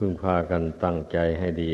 [0.00, 1.72] พึงพากันตั้งใจให้ดี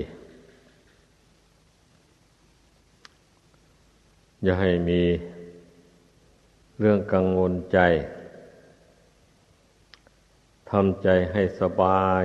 [4.43, 5.02] อย่าให้มี
[6.79, 7.79] เรื่องกังวลใจ
[10.71, 12.25] ทำใจให้สบาย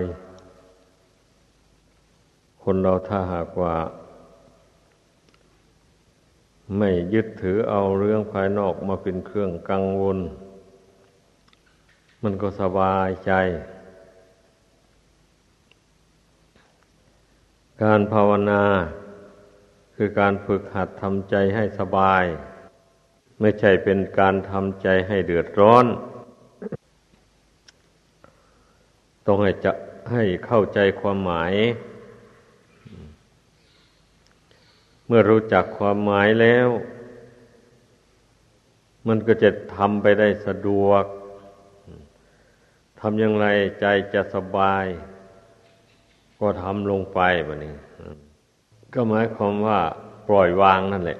[2.63, 3.75] คนเราถ้าหากว่า
[6.77, 10.17] ไม่ยึดถือเอาเรื่องภายนอกมาเป็นเครื่องกังวล
[12.23, 13.33] มันก็สบายใจ
[17.83, 18.63] การภาวนา
[19.95, 22.23] คือการฝึกหัดทำใจให้สบาย
[23.39, 25.85] ไม่ใช่เป็นการทำใจให้เดือดร้อน
[29.25, 29.71] ต้องให้จะ
[30.11, 31.53] ให้เข้าใจความหมาย
[35.07, 36.67] เมื่อรู้จักความหมายแล้ว
[39.07, 41.03] มันก็จะทำไปได้สะดวก
[42.99, 43.47] ทำอย่างไร
[43.81, 44.85] ใจจะสบาย
[46.39, 47.75] ก็ทำลงไปแบบนี้
[48.93, 49.79] ก็หมายความว่า
[50.27, 51.19] ปล่อยวางนั่นแหละ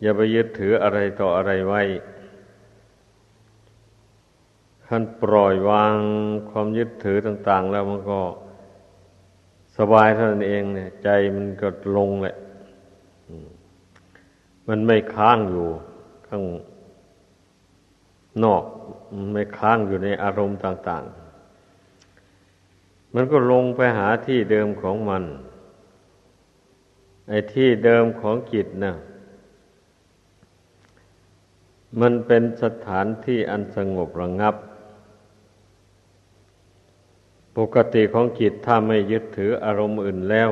[0.00, 1.82] อย่าไปยึดถืออะไรต่ออะไรไว้
[4.86, 5.96] ขั้นปล่อยวาง
[6.50, 8.20] ความยึดถือต่าง ๆ แล้วมันก็
[9.78, 12.36] สบายเท่านั้นเองเนี่ย ใจมันก็ลงแหละ
[14.68, 15.66] มันไม่ค้างอยู่
[16.28, 16.42] ข้าง
[18.44, 18.62] นอก
[19.32, 21.27] ไม่ค้างอยู่ในอารมณ์ต่าง ๆ
[23.14, 25.24] มันก็ลงไปหาที่เดิมของมัน
[27.28, 28.94] ไอ้ที่เดิมของจิตนะ
[32.00, 34.54] มันเป็นสถานที่อันสงบระงับ
[37.56, 40.50] ปกติของจิตถ้าไม่ยึดถืออารมณ์อื่นแล้ว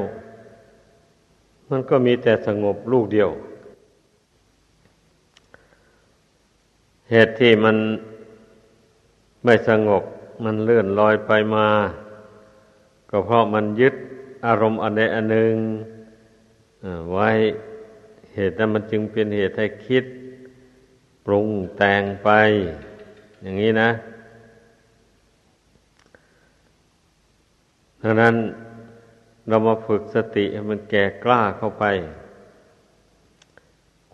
[1.70, 3.30] มันก็มีแต่สงบลูกเดียว
[7.10, 7.76] เหตุที่มัน
[9.44, 10.02] ไม่สงบ
[10.44, 11.66] มันเลื่อนลอยไปมา
[13.10, 13.94] ก็เพราะมันยึด
[14.46, 15.54] อารมณ์อันใดอันหนึ่ง
[17.12, 17.28] ไว้
[18.34, 20.04] เหตุนั้นมันจึงเป็นเหตุให้คิด
[21.24, 22.30] ปรุงแต่งไป
[23.42, 23.90] อย่างนี้นะ
[28.02, 28.34] ดังนั้น
[29.48, 31.84] เรามาฝึกสติให้มันแก่กล้าเข้าไป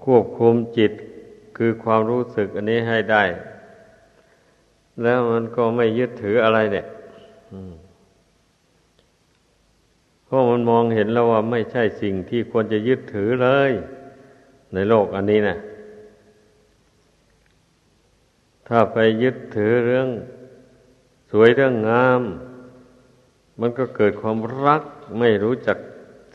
[0.05, 0.93] ควบคุมจิต
[1.57, 3.23] คือความรู้สึกอันนี้ให้ได้
[5.03, 6.87] แล้วมันก็ไม่ยึดถืออะไรเนี่ย
[10.35, 13.71] พราะมันมองเห็นแล้วว่าไม่ใช่สิ่งที่ควรจะยึดถือเลย
[14.75, 15.57] ในโลกอันนี้นะ
[18.69, 20.09] ถ้าไปยึดถือเรื่อง
[21.31, 22.23] สวยเรื่องงาม
[23.61, 24.83] มันก็เกิดความรัก
[25.19, 25.79] ไม่รู้จัก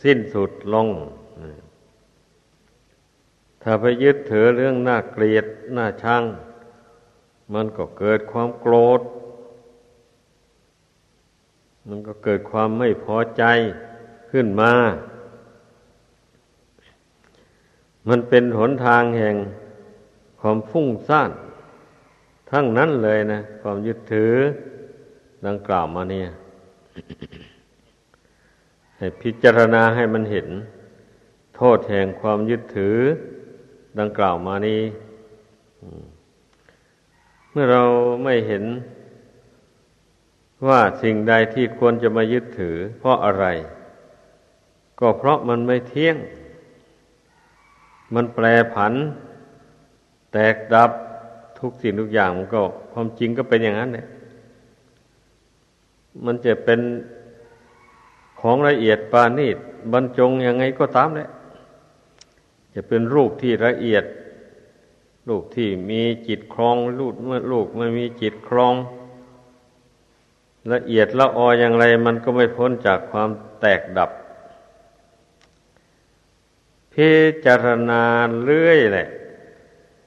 [0.03, 0.87] สิ้นสุดลง
[3.63, 5.45] ถ้าไปยึดถือเรื่องน่าเกลียด
[5.77, 6.23] น่าชัง
[7.53, 9.01] มันก็เกิดความโกรธ
[11.87, 13.43] มันก็เกิดความไม่พอใจ
[14.31, 14.73] ขึ้นมา
[18.09, 19.35] มันเป็นหนทางแห่ง
[20.39, 21.31] ความฟุ้งซ่าน
[22.51, 24.33] ทั้งนั้นเลยนะ ความยึดถือ
[25.45, 26.27] ดังกล่าวมาเนี่ย
[28.97, 30.47] ให้พิจารณาให้มันเห็น
[31.55, 32.97] โทษแห่งความยึดถือ
[33.99, 34.81] ดังกล่าวมานี้
[37.51, 37.83] เมื่อเรา
[38.23, 38.63] ไม่เห็น
[40.67, 43.45] ว่าสิ่งใดที่ควรจะมายึดถือ เพราะอะไร
[44.99, 46.17] ก็เพราะมันไม่เที่ยง
[48.13, 48.93] มันแปรผัน
[50.33, 50.91] แตกดับ
[51.59, 52.61] ทุกสิ่งทุกอย่างมันก็
[52.93, 54.07] ความจริงก็เป็นอย่างนั้นเนี่ย
[56.25, 56.79] มันจะเป็น
[58.39, 59.57] ของละเอียดปานีต
[59.91, 61.29] บรรจงยังไงก็ตามเลย
[62.73, 64.03] จะเป็นรูปที่ละเอียด
[65.29, 68.73] รูปที่มีจิตครองรูปเมื่อลูกไม่มีจิตครอง
[70.73, 73.29] ละเอียดละอออย่างไร มันก็ไม่พ้นจากความ
[73.61, 74.11] แตกดับ
[76.97, 77.13] พิ
[77.45, 78.03] จารณา
[78.45, 79.07] เรื่อยแหละ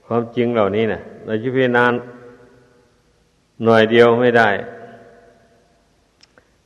[0.06, 1.84] ความจริงเหล่านี้นะเราจะพิจารณา
[3.64, 4.48] หน่อยเดียวไม่ได้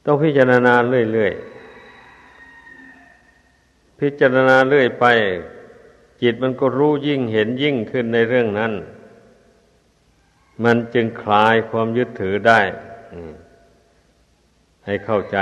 [0.04, 5.04] ต้องพิจารณาเรื่อยๆพิจารณาเรื่อยไป
[6.22, 8.72] จิตมันก็รู้ยิ่งเห็นยิ่งขึ้นในเรื่องนั้น
[10.64, 12.60] มันจึงคลายความยึดถือได้
[14.84, 15.38] ให้เข้าใจ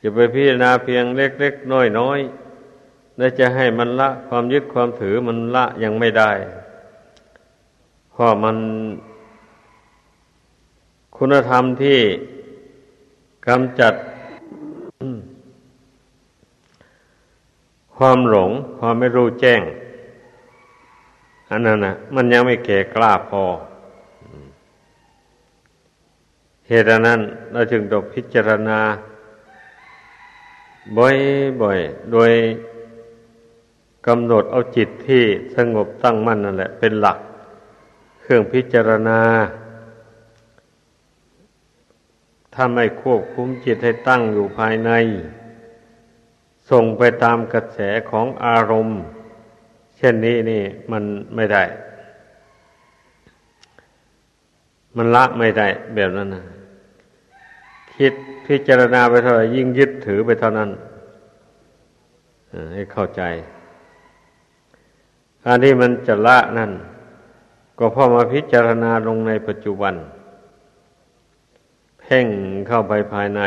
[0.00, 2.39] จะไปพิจารณาเพียงเล็กๆน้อยๆ
[3.20, 6.30] และจะให้มันละความยึดความถือมันละยังไม่ได้
[8.10, 8.56] เพราะมัน
[11.16, 12.00] คุณธรรมที่
[13.46, 13.94] กำจัด
[17.96, 19.62] ความหลง ความไม่รู้แจ้ง
[21.50, 23.44] อันนั้นนะมันยังไม่แก่กล้าพอ
[26.68, 27.20] เหตุนั้น
[27.52, 28.80] เราจึงต้องพิจารณา
[30.98, 32.32] บ่อยๆโดย
[34.06, 35.24] กำหนดเอาจิตที่
[35.56, 37.18] สงบตั้งมั่นนั่นแหละ เป็นหลัก
[38.20, 39.20] เครื่องพิจารณา
[42.54, 44.90] ถ้าไม่ควบคุมจิตให้ตั้งอยู่ภายใน
[46.70, 47.78] ส่งไปตามกระแส
[48.10, 49.00] ของอารมณ์
[49.96, 50.62] เช่นนี้นี่
[50.92, 51.04] มัน
[51.34, 51.64] ไม่ได้
[54.96, 56.44] มันละไม่ได้แบบนั้นนะ
[57.94, 58.12] คิด
[58.46, 60.70] พิจารณาไปเท่าไหร่ยิ่งยึดถือไปเท่านั้น
[62.74, 63.22] ให้เข้าใจ
[65.46, 66.70] อันที่มันจะละนั่น
[67.78, 69.94] ก็พอมาพิจารณาลงในปัจจุบัน
[72.00, 72.26] เพ่ง
[72.68, 73.40] เข้าไปภายใน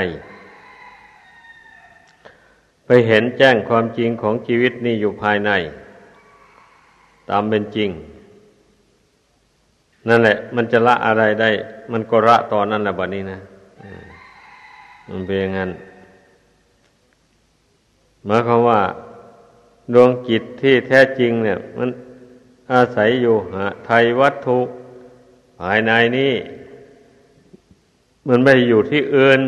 [2.86, 5.52] ไปเห็นแจ้งความจริงของชีวิตนี่อยู่ภายใน
[7.30, 7.90] ตามเป็นจริง
[10.08, 11.50] นั่นแหละ มันจะละอะไรได้
[11.92, 13.40] มันก็ละตอนนั้นแหละบัดนี้นะ
[15.10, 15.70] มันเป็นอย่างนั้น
[18.26, 18.80] หมายความว่า
[19.96, 21.90] ดวงจิตที่แท้จริงเนี่ย มัน
[22.74, 24.60] อาศัยอยู่หาไทยวัตถุ
[25.60, 26.34] ภายในนี้
[28.28, 29.42] มันไม่อยู่ที่อื่น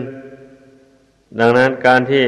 [1.39, 2.25] ดังนั้นการที่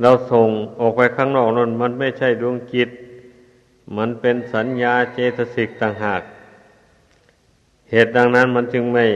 [0.00, 0.48] เราส่ง
[0.80, 2.88] ออกไปข้างนอกนั้น มันไม่ใช่ดวงจิต
[3.96, 6.22] มันเป็นสัญญาเจตสิกต่างหาก
[7.90, 9.06] เหตุดังนั้นมันจึงไม่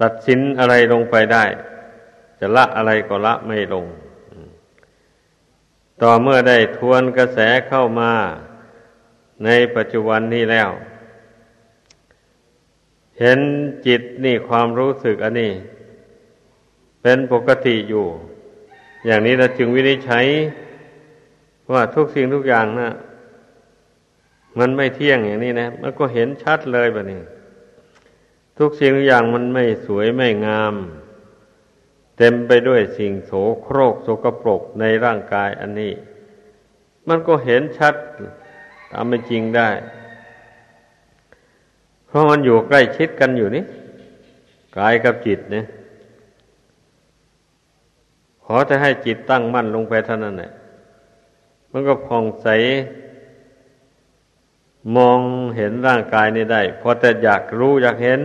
[0.00, 1.44] ตัดสินอะไรลงไปได้
[2.38, 3.84] จะละอะไรก็ละไม่ลง
[6.02, 7.38] ต่อเมื่อได้ทวนกระแส
[7.68, 8.12] เข้ามา
[9.44, 10.70] ในปัจจุบันนี้แล้ว
[13.18, 13.38] เห็น
[13.86, 15.52] จิตนี่ความรู้สึกอันนี้
[17.02, 18.06] เป็นปกติอยู่
[19.06, 20.26] อย่างนี้เราจึงวินิจฉัย
[21.72, 22.90] ว่าทุกสิ่งทุกอย่างนะ
[24.58, 27.20] มันไม่เที่ยงอย่างนี้นะ มันก็เห็นชัดเลยแบบนี้
[28.58, 30.74] ทุกสิ่งทุกอย่างมันไม่สวยไม่งาม
[32.24, 33.32] เต็มไปด้วยสิ่งโส
[33.62, 35.92] โครกโสกปรกในร่างกายอันนี้
[37.08, 37.94] มันก็เห็นชัด
[38.92, 39.68] ตามเป็นจริงได้
[42.06, 43.64] เพราะมันอยู่ใกล้ชิดกันอยู่นี่
[44.78, 45.64] กายกับจิตเนี่ย
[48.44, 50.52] ขอจะให้จิตตั้งมั่นลงไปเท่านั้นแหละ
[51.72, 52.48] มันก็ผ่องใส
[54.96, 55.20] มอง
[55.56, 58.20] เห็นร่างกายนี้ได้พอแต่อยากรู้อยากเห็น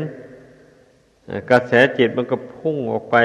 [1.50, 3.18] กระแสจิตมันก็พุ่งออกไป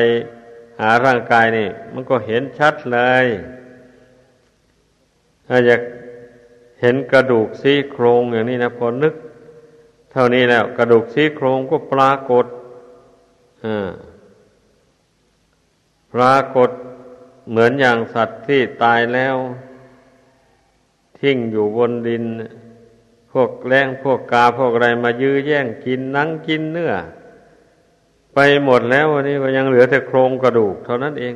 [0.81, 3.27] หาร่างกายนี่ มันก็เห็นชัดเลย
[5.47, 5.81] ถ้าอยาก
[6.81, 9.15] เห็นกระดูกซี่โครงอย่างนี้นะพอนึก
[10.13, 12.47] เท่านี้แล้วกระดูกซี่โครงก็ปรากฏ
[16.13, 16.71] ปรากฏ
[17.51, 19.37] เหมือนอย่างสัตว์ที่ตายแล้ว
[21.19, 22.25] ทิ้งอยู่บนดิน
[23.33, 26.93] พวกแรงพวกกาพวกอะไรมายื้อแย่งกินนังกินเนื้อ
[28.35, 31.35] ไปหมดแล้ววันนี้ยังเหลือแต่โครงกระดูก เท่านั้นเอง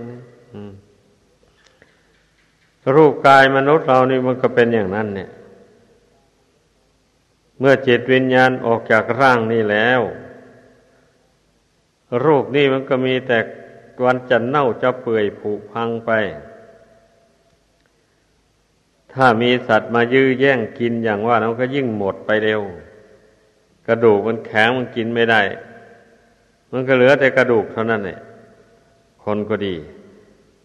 [2.96, 5.30] รูปกายมนุษย์เรานี่มันก็เป็นอย่างนั้น เนี่ย
[7.58, 10.00] เมื่อจิตวิญญาณออกจากร่างนี่แล้ว
[12.24, 13.38] รูปนี่มันก็มีแต่
[14.04, 16.10] วันจะเน่าจะเปื่อยผุพังไป
[19.12, 22.62] ถ้ามีสัตว์มายื้อแย่งกินอย่างว่ามันก็ยิ่งหมดไปเร็ว
[23.86, 25.42] กระดูกมันแข็งมันกินไม่ได้
[26.78, 28.20] มันก็เหลือแต่กระดูกเท่านั้นเนี่ย
[29.24, 29.74] คนก็ดี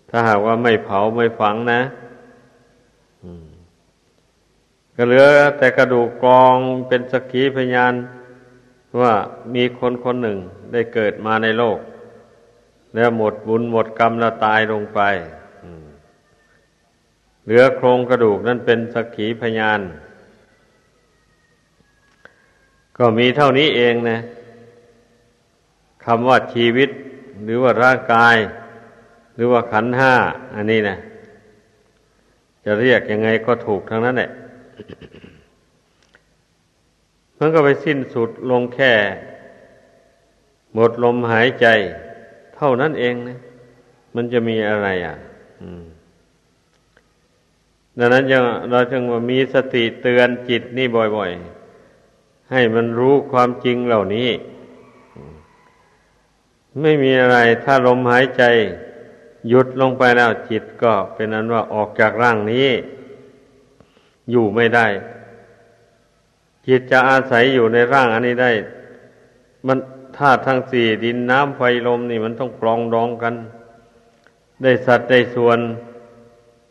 [0.10, 1.82] ถ้าหากว่าไม่เผาไม่ฝังนะ
[4.96, 5.26] ก็เหลือ
[5.58, 6.56] แต่กระดูกกอง
[6.88, 7.94] เป็นสักขีพยาน
[9.00, 9.14] ว่า
[9.56, 10.38] มีคนคนหนึ่ง
[10.72, 11.80] ได้เกิดมาในโลก
[12.96, 15.00] แล้วหมดบุญหมดกรรมแล้วตายลงไป
[17.44, 19.82] เหลือโครงกระดูกนั่นเป็นสักขีพยาน
[22.98, 24.20] ก็มีเท่านี้เองนะ
[26.06, 26.90] คำว่าชีวิต
[27.44, 28.38] หรือว่าร่างกาย
[29.36, 30.14] หรือว่าขันห้า
[30.56, 30.98] อันนี้นะ
[32.66, 34.30] จะเรียกยังไงก็ถูกทั้งนั้นแหละ
[37.38, 38.94] มันก็ไปสิ้นสุดลงแค่
[40.74, 41.68] หมดลมหายใจ
[42.56, 43.40] เท่านั้นเองนะ
[44.16, 45.16] มันจะมีอะไรอะ
[47.98, 51.32] ดังนั้นยังเราจึงมีสติเตือนจิตนี่บ่อย
[51.92, 54.30] ๆ ให้มันรู้ความจริงเหล่านี้
[56.80, 58.44] ไม่มีอะไรถ้าลมหายใจ
[59.50, 62.70] หยุดลงไปแล้วจิตก็เป็นนั้นว่าออกจากร่างนี้
[64.32, 64.88] อยู่ไม่ได้
[66.68, 68.52] จิตจะอาศัยอยู่ในร่างอันนี้ได้
[69.68, 69.78] มัน
[70.18, 73.36] ธาตุทั้งสี่ดินน้ำไฟลมนี่มันต้องปลองดองกัน
[74.62, 75.60] ได้สัตว์ได้ส่วน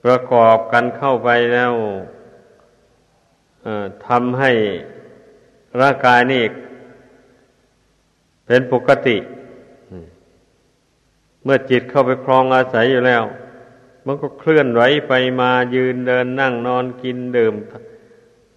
[0.04, 1.72] ประกอบกันเข้าไปแล้ว
[4.06, 4.52] ทำให้
[5.80, 6.44] ร่างกายนี่
[8.46, 9.16] เป็นปกติ
[11.44, 13.22] เมื่อจิตเข้าไปครองอาศัยอยู่แล้ว
[14.06, 17.54] มันก็เคลื่อนไหวไปมายืนเดินนั่งนอนกินดื่ม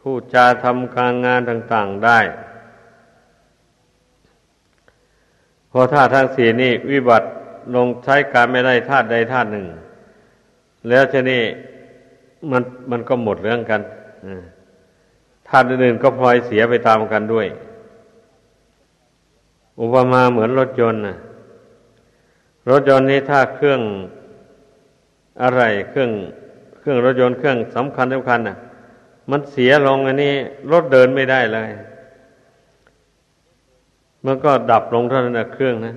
[0.01, 2.19] พูดจาทำการงานต่าง ๆได้
[5.71, 7.27] พอธาตุทั้งสี่นี่วิบัติ
[7.75, 9.65] ลงใช้การไม่ได้ธาตุใดธาตุหนึ่ง
[10.89, 11.43] แล้วทีนี้
[12.51, 13.81] มันมันก็หมดเรื่องกัน
[15.47, 17.47] ธาตุอื่นๆก็พลอยเสียไปตามกันด้วย
[19.79, 21.17] อุปมาเหมือนรถยนต์นะ
[22.69, 23.81] รถยนต์นี้ถ้าเครื่อง
[25.41, 26.11] อะไรเครื่อง
[26.79, 28.57] เครื่องรถยนต์เครื่องสำคัญสำคัญน่ะ
[29.31, 30.33] มันเสียลงอันนี้
[30.71, 31.69] รถเดินไม่ได้เลย
[34.25, 35.95] มันก็ดับลงเท่านั้นนะเครื่องนะ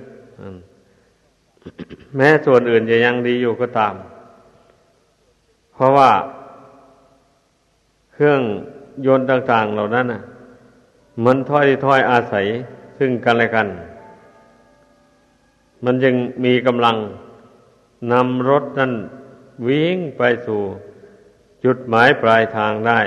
[2.15, 3.93] แม้ส่วนอื่นจะยังดีอยู่ก็ตาม
[5.73, 6.11] เพราะว่า
[8.13, 8.41] เครื่อง
[9.05, 10.21] ยนต์ต่าง ๆ เหล่านั้นน่ะ
[11.25, 12.45] มันถ้อยถ้อยอาศัย
[12.97, 13.67] ซึ่งกันและกัน
[15.85, 16.15] มันยัง
[16.45, 16.97] มีกำลัง
[18.11, 18.93] นำรถนั้น
[19.67, 20.61] วิ่งไปสู่
[21.63, 22.99] จุดหมายปลายทางได้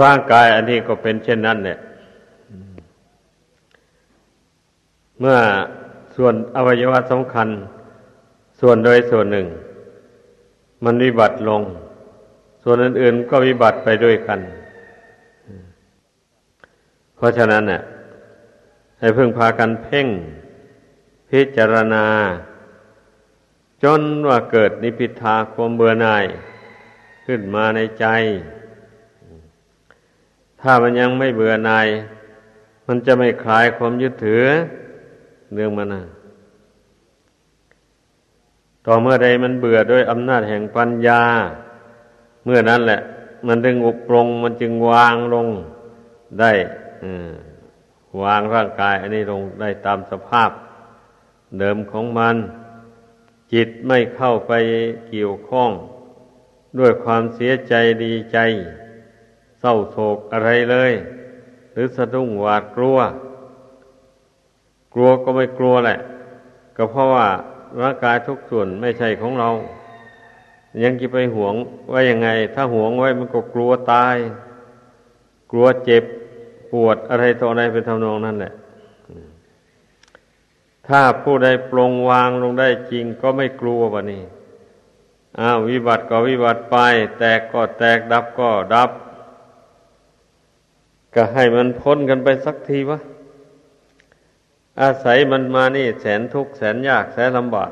[0.00, 1.78] ร่างกายอันนี้ก็เป็นเช่นนั้นเนี่ย
[5.20, 5.38] เมื่อ
[6.16, 7.48] ส่วนอวัยวะสำคัญ
[8.60, 9.46] ส่วนโดยส่วนหนึ่ง
[10.84, 11.62] มันวิบัติลง
[12.62, 14.40] ส่วนอื่นๆก็วิบัติไปด้วยกัน
[17.16, 17.82] เพราะฉะนั้นเนี่ย
[18.98, 20.06] ให้เพึ่งพากันเพ่ง
[21.32, 22.06] พิจารณา
[23.82, 26.24] จนว่าเกิดนิพิทาความเบื่อหน่าย
[27.26, 28.06] ขึ้นมาในใจ
[30.60, 31.86] ถ้ามันยังไม่เบื่อหน่าย
[32.86, 34.44] มันจะไม่คลายความยึดถือ
[35.54, 36.02] เรื่องมันนะ
[38.86, 41.22] ต่อเมื่อใดมันเบื่อด้วยอำนาจแห่งปัญญา
[42.44, 43.00] เมื่อนั้นแหละ
[43.46, 45.46] มันจึงอุปรงมันจึงวางลง
[46.40, 46.52] ได้
[48.22, 50.50] วางร่างกาย อันนี้ลงได้ตามสภาพ
[51.58, 52.36] เดิมของมัน
[53.52, 54.52] จิตไม่เข้าไป
[55.10, 55.70] เกี่ยวข้อง
[56.78, 58.38] ด้วยความเสียใจดีใจ
[59.60, 60.92] เศร้าโศกอะไรเลย
[61.72, 62.98] หรือสะดุ้งหวาดกลัว
[64.94, 65.98] กลัวก็ไม่กลัวแหละ
[66.76, 67.26] ก็เพราะว่า
[67.80, 69.48] ร่างกายทุกส่วนไม่ใช่ของเรา
[70.82, 71.54] ยังจะไปหวง
[71.92, 74.16] ว่ายังไง ถ้าหวงไว้มันก็กลัวตาย
[75.50, 76.04] กลัวเจ็บ
[76.72, 78.52] ปวดอะไรต่ออะไรเป็นทำนองนั่นแหละ
[80.88, 84.24] ถ้าผู้ใดปลงวางลงได้จริงก็ไม่กลัววะนี่
[85.38, 86.76] อ้าววิบัติก็วิบัติไป
[87.18, 88.90] แตกก็แตกดับก็ดับ
[91.14, 92.98] ก็ให้มันพ้นกันไปสักทีวะ
[94.80, 97.70] อาศัยมันมานี่ แสนทุกข์แสนยากแสนลำบาก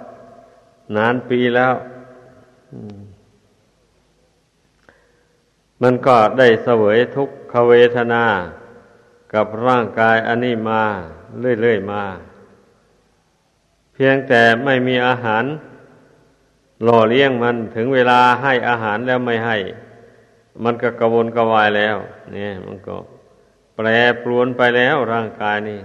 [0.96, 1.74] นานปีแล้ว
[5.82, 8.24] มันก็ได้เสวยทุกขเวทนา
[9.34, 10.82] กับร่างกายอันนี้มา
[11.40, 12.02] เรื่อยๆมา
[14.02, 15.44] พียงแต่ไม่มีอาหาร
[16.84, 19.56] หล่อเลี้ยงมันถึงเวลาให้อาหารแล้วไม่ให้
[20.64, 21.96] มันก็กระวนกระวายแล้ว
[22.32, 22.94] เนี่ย มันก็
[23.74, 23.86] แปร
[24.22, 25.80] ปรวนไปแล้วร่างกายนี่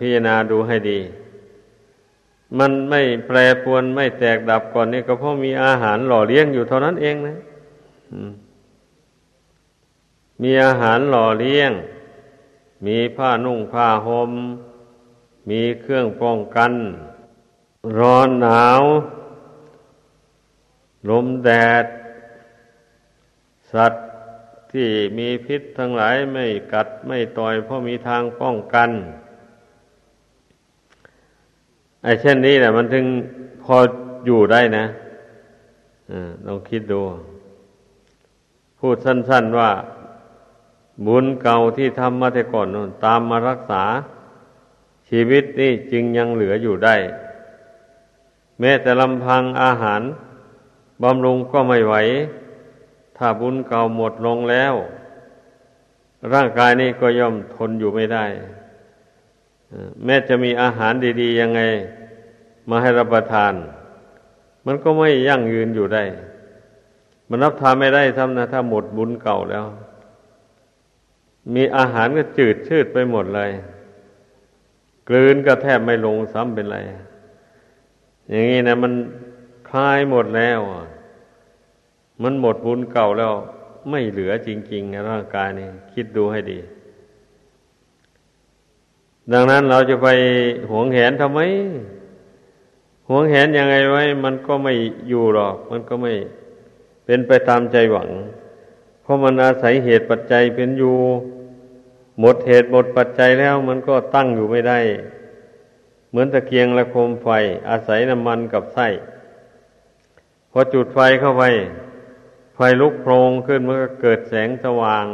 [0.00, 1.00] พิจารณาดูให้ดี
[2.58, 7.36] มันไม่แปรปรวนไม่แตกดับก่อนนี่ก็เพราะมีอาหารหล่อเลี้ยงอยู่เท่านั้นเองนะ
[10.42, 11.70] มีอาหารหล่อเลี้ยง
[12.86, 14.32] มีผ้านุ่งผ้าหม่ม
[15.48, 16.72] มีเครื่องป้องกัน
[17.98, 18.82] ร้อนหนาว
[21.08, 21.50] ลมแด
[21.82, 21.84] ด
[23.72, 24.06] สัตว์
[24.72, 24.88] ที่
[25.18, 28.90] มีพิษทั้งหลายไม่กัดไม่ต่อยเพราะมีทางป้องกัน
[32.02, 33.06] ไอ้เช่นนี้แหละมันถึง
[33.62, 33.76] พอ
[34.26, 34.84] อยู่ได้นะ
[36.46, 37.00] ลองคิดดู
[38.78, 39.70] พูดสั้น ๆว่า
[41.06, 43.84] บุญเก่าที่ทำมาแต่ก่อนนนตามมารักษา
[45.08, 46.96] ชีวิตนี่จึงยังเหลืออยู่ได้
[48.60, 50.02] แม้แต่ลำพังอาหาร
[51.02, 51.94] บำรุงก็ไม่ไหว
[53.16, 54.74] ถ้าบุญเก่าหมดลงแล้ว
[56.32, 58.24] ร่างกายนี้ก็ย่อมทนอยู่ไม่ได้
[60.04, 61.60] แม้จะมีอาหารดีๆยังไง
[62.68, 63.52] มาให้รับประทาน
[64.66, 66.04] มันก็ไม่ยั่งยืนอยู่ได้
[67.28, 69.66] มันรับทานไม่ได้ทำนะ ถ้าหมดบุญเก่าแล้ว
[71.54, 73.50] มีอาหารก็จืดชืดไปหมดเลย
[75.08, 76.78] กลืนก็แทบไม่ลงซ้ำเป็นไร
[78.30, 78.92] อย่างนี้นะ มัน
[79.68, 80.60] คลายหมดแล้ว
[82.22, 83.32] มันหมดบุญเก่าแล้ว
[83.90, 86.58] ไม่เหลือจริงๆร่างกายนี่คิดดูให้ดี
[89.32, 90.08] ดังนั้นเราจะไป
[90.70, 91.40] หวงแหนทำไม
[93.08, 94.72] หวงแหนยังไงไว้ มันก็ไม่
[95.08, 96.12] อยู่หรอก มันก็ไม่
[97.04, 98.08] เป็นไปตามใจหวัง
[99.02, 100.96] เพราะมันอาศัยเหตุปัจจัยเป็นอยู่
[102.20, 104.80] หมดเหตุหมดปัจจัยแล้วมันก็ตั้งอยู่ไม่ได้
[106.10, 107.28] เหมือนตะเกียงและโคมไฟ
[107.68, 108.88] อาศัยน้ำมันกับไส้
[110.50, 111.44] พอจุดไฟเข้าไป
[112.54, 115.06] ไฟลุกโพลงขึ้นมันก็เกิดแสงสว่าง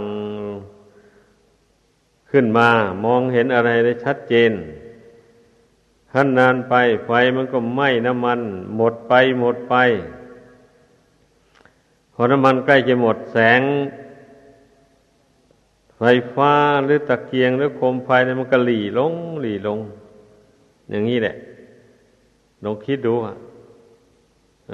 [2.30, 2.68] ขึ้นมา
[3.04, 4.52] มองเห็นอะไรได้ชัดเจน
[6.12, 6.74] ขั้นนานไป
[7.06, 8.40] ไฟมันก็ไหม้น้ำมัน
[8.76, 9.74] หมดไปหมดไป
[12.14, 13.60] พอน้ำมันใกล้จะหมดแสง
[15.98, 16.02] ไฟ
[16.34, 16.52] ฟ้า
[16.84, 19.78] หรือตะเกียงหรือโคมไฟเนี่ยมันก็หลีลงหลีลง
[20.90, 21.36] อย่างนี้แหละ
[22.64, 23.34] ลองคิดดูอะ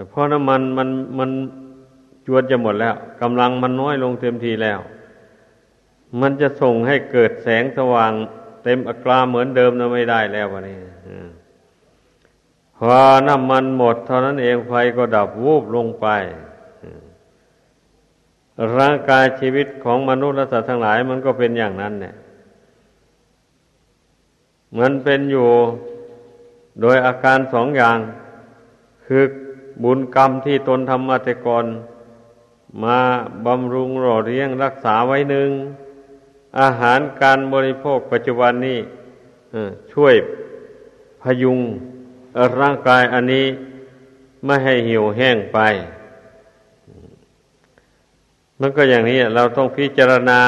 [0.08, 1.30] เพราะน้ำมันมันมัน
[2.26, 4.80] จวนจะหมดแล้วกำลังมันน้อยลงเต็มทีแล้ว
[6.20, 8.12] มันจะส่งให้เกิดแสงสว่าง
[8.64, 10.78] เต็มอัตราเหมือนเดิมนะไม่ได้แล้ววันนี้
[12.76, 12.96] พอ
[13.28, 16.06] น้ำมันหมดเท่านั้นเองไฟก็ดับวูบลงไป
[18.78, 22.14] ร่างกายชีวิตของมนุษย์และสัตว์ทั้งหลาย มันก็เป็นอย่างนั้นเนี่ย
[24.78, 25.48] มันเป็นอยู่
[26.80, 27.98] โดยอาการสองอย่าง
[29.04, 29.22] คือ
[29.82, 31.64] บุญกรรมที่ตนทำมาแต่ก่อน
[32.84, 32.98] มา
[33.46, 35.50] บำรุงหล่อเลี้ยงรักษาไว้หนึ่ง
[36.60, 38.78] อาหารการบริโภคปัจจุบันนี้
[39.92, 40.14] ช่วย
[41.22, 41.58] พยุง
[42.60, 43.46] ร่างกายอันนี้
[44.44, 45.58] ไม่ให้หิวแห้งไป
[48.60, 50.40] มันก็อย่างนี้เราต้องพิจารณา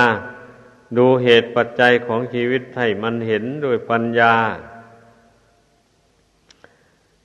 [0.97, 4.35] ดูเหตุปัจจัยของชีวิตให้มันเห็นโดยปัญญา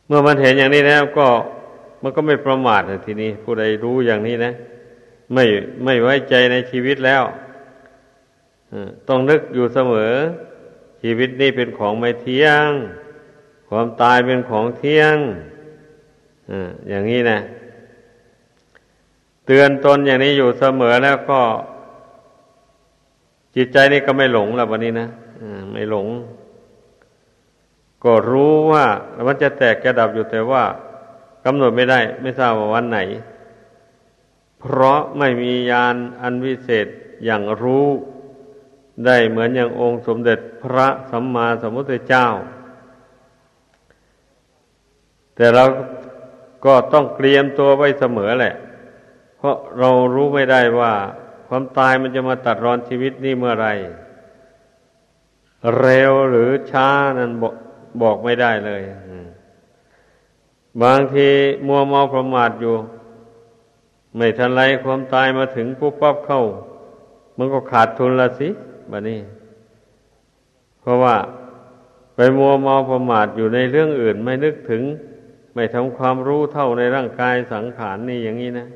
[0.07, 1.27] เมื่อมันเห็นอย่างนี้แล้วก็
[2.01, 4.53] มันก็ไม่ประมาททีนี้ ผู้ใดรู้อย่างนี้นะ
[5.33, 5.43] ไม่
[5.83, 7.23] ไม่ไว้ใจในชีวิตแล้ว
[9.07, 10.13] ต้องนึกอยู่เสมอ
[11.03, 12.69] ชีวิตนี้เป็นของไม่เที่ยง
[13.69, 15.15] ความตายเป็นของเที่ยง
[16.89, 17.39] อย่างนี้นะ
[19.47, 21.41] เตือนตนอย่างนี้อยู่เสมอแล้วก็
[23.55, 25.07] จิตใจนี่ก็ไม่หลงแล้ววันนี้นะ
[25.71, 26.07] ไม่หลง
[28.03, 28.85] ก็รู้ว่า
[29.27, 30.63] มันจะแตกกระดับอยู่แต่ว่า
[31.45, 32.99] กำหนดไม่ได้ ไม่ทราบว่าวันไหน
[34.59, 36.87] เพราะไม่มียานอันวิเศษ
[37.25, 37.87] อย่างรู้
[39.05, 42.27] ได้เหมือนอย่างองค์สมเด็จพระสัมมาสัมพุทธเจ้า
[45.35, 45.63] แต่เรา
[46.65, 48.55] ก็ต้องเตรียมตัวไว้เสมอแหละ
[49.37, 50.93] เพราะเรารู้ไม่ได้ว่า
[51.47, 53.67] ความตายมันจะมาตัดรอนชีวิตนี่เมื่อไร
[55.79, 57.53] เร็วหรือช้านั้นบอก
[58.01, 58.81] บอกไม่ได้เลย
[60.83, 61.29] บางที
[61.67, 62.75] มัวเมาประมาทอยู่
[64.15, 66.41] ไม่ทันไรความตายมาถึงปุ๊บปั๊บเข้า
[67.37, 68.49] มันก็ขาดทุนละสิ
[68.91, 69.19] บันี้
[70.81, 71.15] เพราะว่า
[72.15, 74.83] ไปมัวเมาประมาทอยู่ในเรื่องอื่น ไม่นึกถึง
[75.53, 78.67] ไม่ทำความรู้เท่าในร่างกายสังขารนี่อย่างนี้นะ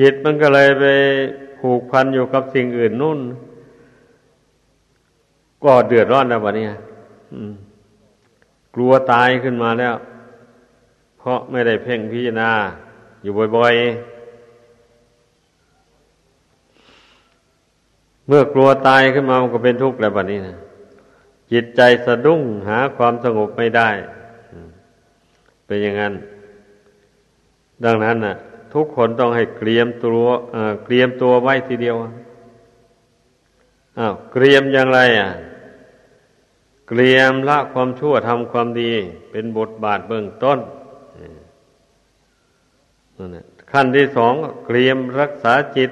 [0.00, 0.84] จิตมันก็เลยไป
[1.58, 3.18] ผูกพันอยู่กับสิ่งอื่นนู่น
[5.64, 6.68] ก็เดือดร้อนแล้ววะเนี่ย
[8.74, 9.94] กลัวตายขึ้นมาแล้ว
[11.18, 12.50] เพราะไม่ได้เพ่งพิจารณา
[13.22, 13.80] อยู่บ่อยๆ
[18.26, 20.54] เมื่อกลัวตายขึ้นมามันก็เป็นทุกข์แล้วแบบนี้นะ
[21.52, 23.88] จิตใจสะดุ้งหาความสงบไม่ได้
[25.66, 26.12] เป็นอย่างนั้น
[27.84, 28.34] ดังนั้นน่ะ
[28.74, 30.26] ทุกคนต้องให้เตรียมตัว
[30.84, 31.96] เตรียมตัวไว้ทีเดียว
[33.98, 35.30] อ้าวเตรียมอย่างไรอะ
[36.88, 38.90] เตรียมละความชั่วทำความดี
[39.30, 40.58] เป็นบทบาทเบื้องต้น
[43.72, 44.34] ขั้นที่สอง
[44.66, 45.90] เตรียมรักษาจิต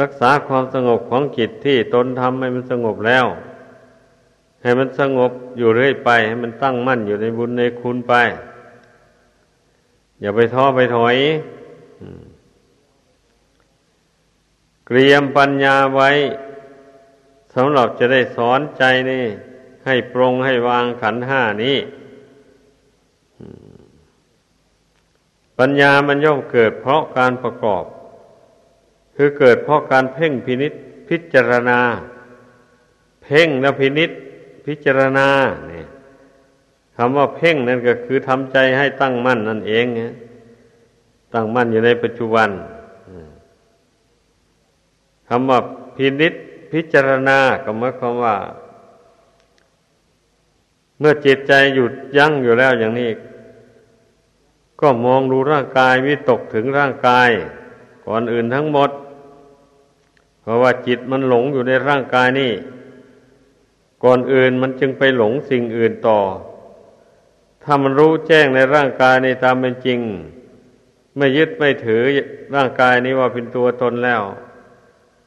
[0.00, 3.26] รักษาความสงบของจิตที่ตนทำให้มันสงบแล้ว
[4.62, 8.14] ให้มันสงบอยู่เรื่อยไป ให้มันตั้งมั่นอยู่ในบุญในคุณไป
[10.22, 11.16] อย่าไปท้อไปถอย
[14.86, 16.10] เกรียมปัญญาไว้
[17.54, 19.24] สำหรับจะได้สอนใจนี่
[19.86, 21.78] ให้ปรงให้วางขันห้านี้
[25.58, 27.84] ปัญญามันย่อมเกิดเพราะการประกอบ
[29.16, 30.72] คือเกิดเพราะการเพ่งพินิษ
[31.08, 31.80] พิจารณา
[33.22, 34.10] เพ่งและพินิษ
[34.66, 35.28] พิจารณา
[35.68, 35.86] เนี่ย
[36.96, 40.12] คำว่าเพ่งนั่นก็คือทำใจให้ตั้งมั่นนั่นเองเนี่ย
[41.34, 42.48] ตั้งมั่นอยู่ในปัจจุบัน
[45.28, 45.58] คำว่า
[45.96, 46.34] พินิษ
[46.72, 48.36] พิจารณาก็หมายความว่า
[50.98, 53.10] เมื่อจิตใจหยุดยั้งอยู่แล้วอย่างนี้
[54.80, 57.30] ก็มองดูร่างกายวิตกถึงร่างกาย
[58.06, 58.90] ก่อนอื่นทั้งหมด
[60.40, 62.52] เพราะว่าจิตมันหลงอยู่ในร่างกายนี่
[64.04, 66.18] ก่อนอื่นมันจึงไปหลงสิ่งอื่นต่อ
[67.64, 70.00] ถ้ามันรู้แจ้งในร่างกายในตามเป็นจริง
[71.16, 72.02] ไม่ยึดไม่ถือ
[72.54, 74.22] ร่างกายนี้ว่าเป็นตัวตนแล้ว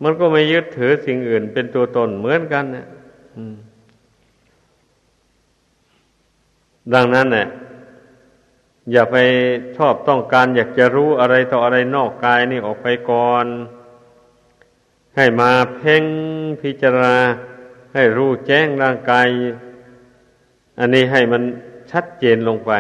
[0.04, 2.88] มันก็ไม่ยึดถือสิ่งอื่นเป็นตัวตนเหมือนกันนะ
[6.94, 7.48] ดังนั้นเนี่ย
[8.92, 9.18] อย่าไป
[9.78, 13.46] ชอบต้องการอยากจะรู้อะไรต่ออะไรนอกกายนี่ออกไปก่อน
[15.16, 16.04] ให้มาเพ่ง
[16.62, 17.18] พิจารณา
[17.94, 19.28] ให้รู้แจ้งร่างกาย
[20.80, 21.44] อันนี้ให้มัน
[21.96, 22.72] ชัดเจนลงไป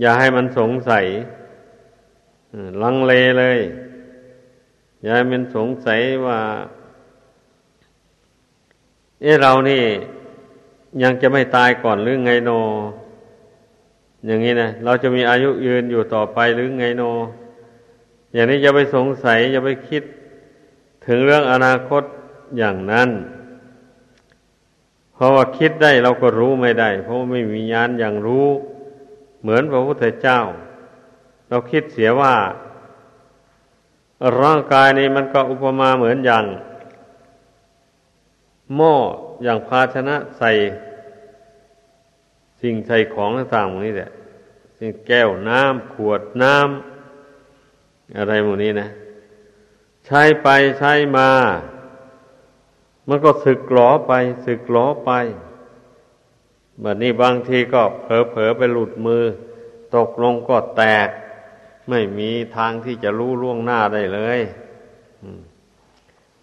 [0.00, 1.04] อย่าให้มันสงสัย
[2.82, 3.58] ลังเลเลย
[5.02, 6.38] อย่าให้มันสงสัยว่า
[9.22, 9.82] เออเรานี่
[11.02, 12.50] ยังจะไม่ตายก่อนหรือไงโน
[14.26, 17.02] อย่างนี้นะเราจะมีอายุยืนอยู่ต่อไปหรือไงโน
[18.34, 20.02] อย่างนี้จะไปสงสัยจะไปคิด
[21.06, 22.02] ถึงเรื่องอนาคต
[22.58, 23.08] อย่างนั้น
[25.24, 28.48] ราะว่าคิดได้เราก็รู้ไม่ได้ เพราะไม่มีญาณอย่างรู้
[29.42, 30.40] เหมือนพระพุทธเจ้า
[31.48, 32.34] เราคิดเสียว่า
[34.40, 36.44] ร่างกายนี้มันก็อุปมาเหมือนอย่าง
[38.76, 38.94] หม้อ
[39.44, 40.50] อย่างภาชนะใส่
[42.60, 44.10] สิ่งใส่ของต่างๆนี่แหละ
[44.78, 48.88] สิ่งแก้วน้ำขวดน้ำอะไรหมดนี้นะ
[50.06, 51.30] ใช้ไปใช้มา
[53.08, 54.12] มันก็สึกหลอไป
[54.46, 55.10] สึกหลอไป
[56.80, 59.22] แบบนี้บางทีก็เผลอๆไปหลุดมือ
[59.96, 61.08] ตกลงก็แตก
[61.88, 64.40] ไม่มีทางที่จะรู้ล่วงหน้าได้เลย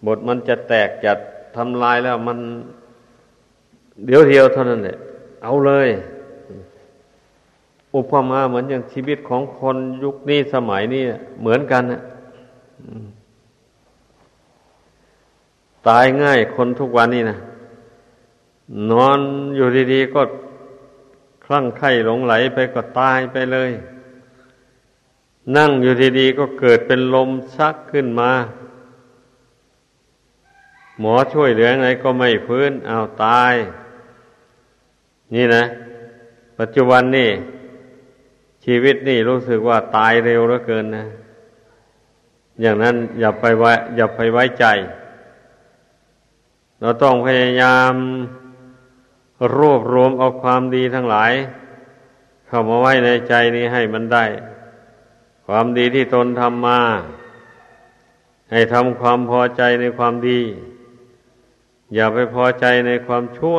[0.06, 1.18] บทมันจะแตกจัด
[1.56, 2.38] ทำลายแล้วมัน
[4.06, 4.98] เดี๋ยวเดียวเท่านั้นแหละ
[5.42, 5.88] เอาเลย
[7.94, 11.02] อุปมาเหมือนอย่างชีวิตของคนยุคนี้สมัยนี้
[11.40, 12.02] เหมือนกันนะ
[15.88, 17.38] ตายง่ายคนทุกวันนี้นะ
[18.90, 19.18] นอน
[19.56, 20.22] อยู่ดีๆ ก็
[21.44, 23.70] คลั่งไคล้หลงไหลไปก็ตายไปเลย
[25.56, 28.32] นั่งอยู่ดีๆ ก็เกิดเป็นลมชักขึ้นมา
[31.00, 33.54] หมอช่วยเหลือไงก็ไม่ฟื้นเอาตาย
[35.34, 35.64] นี่นะ
[36.58, 37.30] ปัจจุบันนี่
[38.64, 41.04] ชีวิตนี่รู้สึกว่าตายเร็วเหลือเกินนะ
[42.60, 44.64] อย่างนั้นอย่าไปไว้อย่าไปไว้ใจ
[46.84, 47.92] เราต้องพยายาม
[49.56, 51.32] รวบรวมเอาความดีทั้งหลาย
[52.46, 54.24] เข้ามาไว้ในใจนี้ให้มันได้
[55.46, 56.80] ความดีที่ตนทำมา
[58.50, 60.40] ให้ทำความพอใจในความดี
[61.94, 63.58] อย่าไปพอใจในความชั่ว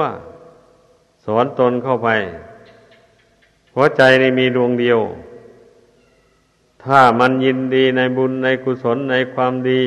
[1.25, 2.09] สอนตนเข้าไป
[3.75, 4.99] หัวใจในมีดวงเดียว
[6.83, 9.83] ถ้ามันยินดีในบุญในกุศลในความดี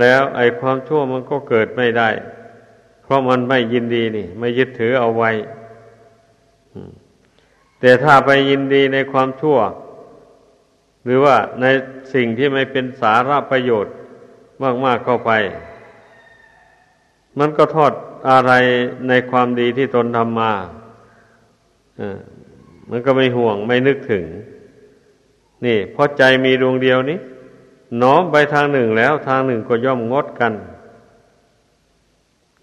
[0.00, 2.08] แล้วไอ้ความชั่วมันก็เกิดไม่ได้
[3.02, 5.30] เพราะมันไม่ยินดีนี่ ไม่ยึดถือเอาไว้
[7.80, 9.58] แต่ถ้าไปยินดีในความชั่ว
[11.04, 11.66] หรือว่าใน
[12.14, 13.94] สิ่งที่ไม่เป็นสาระประโยชน์
[14.84, 15.30] มาก ๆ เข้าไป
[17.38, 17.92] มันก็ทอด
[18.30, 18.52] อะไร
[19.08, 20.52] ในความดีที่ตนทำมา
[22.00, 22.18] อ่า
[22.90, 24.24] มันก็ไม่ห่วงไม่นึกถึง
[25.66, 27.18] นี่เพราะใจมีดวงเดียวนี้
[28.02, 30.52] น้อมไปทางหนึ่งแล้วทางหนึ่งก็ย่อมงดกัน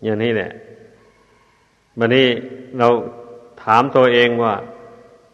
[0.03, 0.51] อย่างนี้แหละ
[1.99, 2.27] วันนี้
[2.79, 2.87] เรา
[3.63, 4.53] ถามตัวเองว่า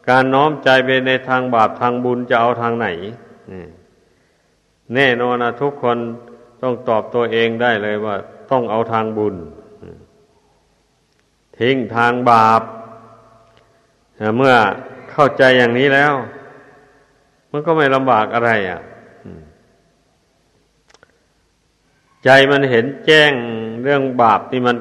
[0.09, 2.87] การน้อมใจไปในทางบาปทางบุญจะเอาทางไหน
[4.95, 5.97] แน่นอนนะทุกคน
[6.61, 8.15] ต้องตอบตัวเองได้เลยว่า
[8.51, 9.35] ต้องเอาทางบุญ
[11.57, 12.61] ทิ้งทางบาป
[14.37, 14.55] เมื่อ
[15.11, 16.13] เข้าใจอย่างนี้แล้ว
[17.51, 18.81] มันก็ไม่ลำบากอะไรอะ
[22.23, 23.31] ใจมันเห็นแจ้ง
[23.83, 24.75] เรื่องบาปที่มัน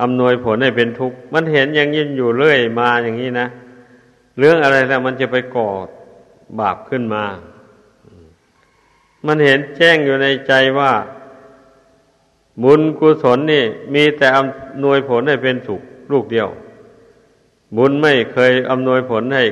[0.00, 3.46] อำนวยผลให้เป็นทุกข์ มันเห็นอย่างนี้อยู่เรื่อยมาอย่างนี้นะ
[4.38, 5.68] เรื่องอะไรแล้วมันจะไปก่อ
[6.60, 7.24] บาปขึ้นมา
[9.26, 10.92] มันเห็นแจ้งอยู่ในใจว่า
[12.62, 15.80] บุญกุศลนี่ มีแต่อำนวยผลให้เป็นสุข
[16.12, 16.48] ลูกเดียว
[17.76, 19.44] บุญไม่เคยอำนวยผลให้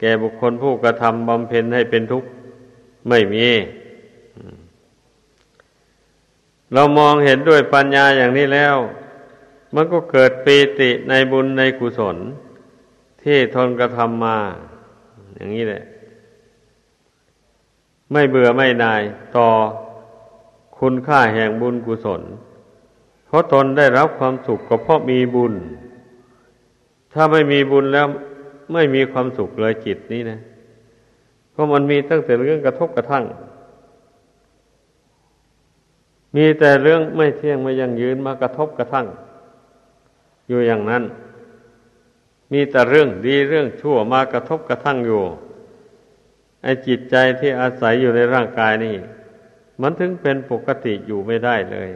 [0.00, 2.28] แก่บุคคลผู้กระทำบำเพ็ญให้เป็นทุกข์
[3.08, 3.46] ไม่มี
[6.74, 8.76] เรามองเห็นด้วยปัญญาอย่างนี้แล้ว
[9.74, 12.16] มันก็เกิดปีติในบุญในกุศล
[13.22, 14.38] ที่ทนกระทำมา
[15.34, 15.82] อย่างนี้แหละ
[18.12, 19.02] ไม่เบื่อไม่นาย
[19.36, 19.48] ต่อ
[20.78, 22.22] คุณค่าแห่งบุญกุศล
[23.26, 25.54] เพราะตนได้รับความสุขก็เพราะมีบุญ
[27.12, 28.06] ถ้าไม่มีบุญแล้ว
[28.72, 30.38] ไม่มีความสุขเลยจิตนี้นะ
[31.52, 33.24] เพราะมันมีตั้งแต่เรื่องกระทบกระทั่ง
[36.34, 39.06] มีแต่เรื่องไม่เที่ยงไม่ยั่งยืนมากระทบกระทั่ง
[40.48, 41.04] อยู่อย่างนั้น
[42.52, 45.22] มีแต่เรื่องดีเรื่องชั่วมากระทบกระทั่งอยู่
[46.62, 48.96] ไอ้จิตใจที่อาศัยอยู่ในร่างกายนี่
[49.80, 51.88] มันถึงเป็นปกติอยู่ไม่ได้เลย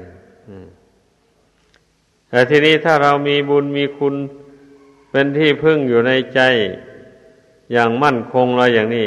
[2.28, 4.14] แต่ทีนี้ถ้าเรามีบุญมีคุณ
[5.10, 6.40] เป็นที่พึ่งอยู่ในใจ
[7.72, 9.06] อย่างมั่นคงเลยอย่างนี้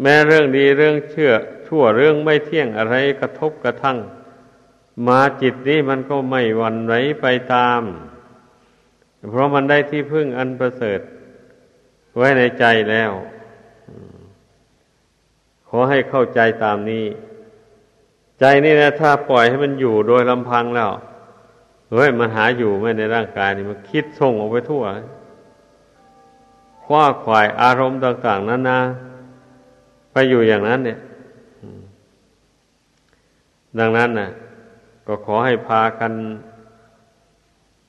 [0.00, 1.32] แม้เรื่องดีเรื่องเชื่อ
[1.66, 3.98] ชั่วเรื่องไม่เที่ยงอะไรกระทบกระทั่ง
[5.06, 7.82] มาจิตนี้มันก็ไม่หวั่นไหวไปตาม
[9.30, 11.00] เพราะมันได้ที่พึ่งอันประเสริฐ
[12.16, 13.12] ไว้ในใจแล้ว
[15.68, 17.04] ขอให้เข้าใจตามนี้
[18.40, 20.90] ใจนี่นะถ้าปล่อยให้มันอยู่โดยลำพังแล้ว
[21.92, 24.84] เฮ้ยมันหาอยู่ไม่ในร่างกายนี่มันคิดส่งออกไปทั่ว
[26.84, 28.80] คว้าขวายอารมณ์ต่าง ๆนั้นนะ
[30.12, 30.98] ไปอยู่อย่างนั้น เนี่ย
[33.78, 34.30] ดังนั้นนะ
[35.06, 36.12] ก็ขอให้พากัน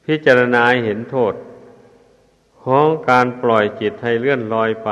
[0.05, 1.33] พิจารณาเห็นโทษ
[2.63, 4.89] ของการปล่อยจิตให้เลื่อนลอยไป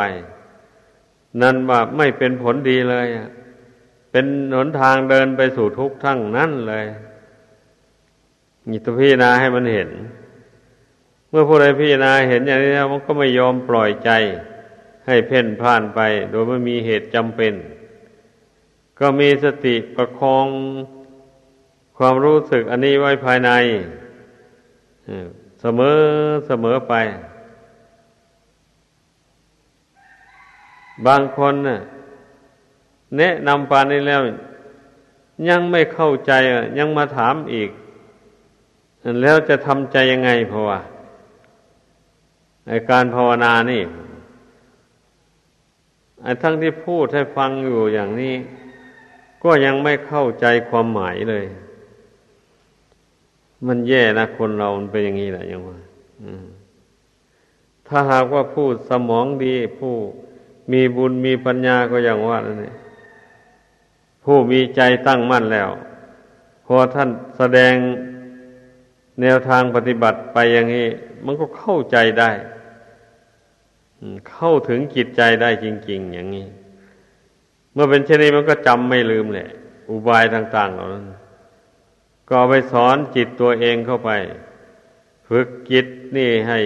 [1.42, 3.08] นั่นว่าไม่เป็นผลดีเลย
[4.12, 6.86] เป็นหนทางเดินไปสู่ทุกข์ทั้งนั้นเลย
[8.70, 9.90] นี่ต้องพิจารณาให้มันเห็น
[11.30, 14.12] เมื่อผู้ใดพิจารณาเห็นอย่างนี้แล้วมันก็ไม่ยอมปล่อยใจ
[15.08, 17.54] ให้เพ่นพ่านไป โดยไม่มีเหตุจำเป็น
[19.00, 20.48] ก็มีสติประคอง
[21.98, 23.52] ความรู้สึกอันนี้ไว้ภายใน
[25.62, 26.00] เสมอ
[26.48, 26.94] เสมอไป
[31.08, 31.80] บางคนน่ะ
[33.18, 34.22] แนะนำปานนี้แล้ว
[35.50, 36.32] ยังไม่เข้าใจ
[36.80, 37.70] ยังมาถามอีก
[39.22, 40.80] แล้วจะทำใจยังไงเพราะว่า
[42.68, 43.84] ในการภาวนานี่
[46.24, 48.36] ไอ้ทั้งที่พูดให้ฟังอยู่อย่างนี้
[49.44, 51.46] ก็ยังไม่เข้าใจความหมายเลย
[53.68, 55.78] มันแย่นะคนเรามันเป็นอย่างนี้แหละยังว่า
[57.88, 59.96] ถ้าหากว่าพูดสมองดี ผู้
[60.72, 62.76] มีบุญมีปัญญาก็อย่างว่านั่นเอง
[64.24, 65.70] ผู้มีใจตั้งมั่นแล้ว
[66.66, 67.74] พอท่านแสดง
[69.22, 70.88] แนวทางปฏิบัติไปอย่างนี้
[71.26, 72.30] มันก็เข้าใจได้
[74.30, 76.48] เข้าถึงจิตใจได้จริง ๆ อย่างนี้
[77.74, 79.50] เมื่อเป็นเช่นนี้มันก็จำไม่ลืมแหละ
[79.90, 81.06] อุบายต่าง ๆ เหล่านั้น
[82.30, 84.12] ก็ไปสอนจิตตัวเองเข้าไป
[85.28, 85.86] ฝึกจิต
[86.18, 86.60] นี่ให้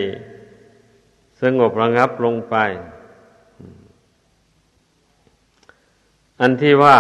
[1.42, 2.56] สงบระงับลงไป
[6.42, 6.98] อันที่ว่า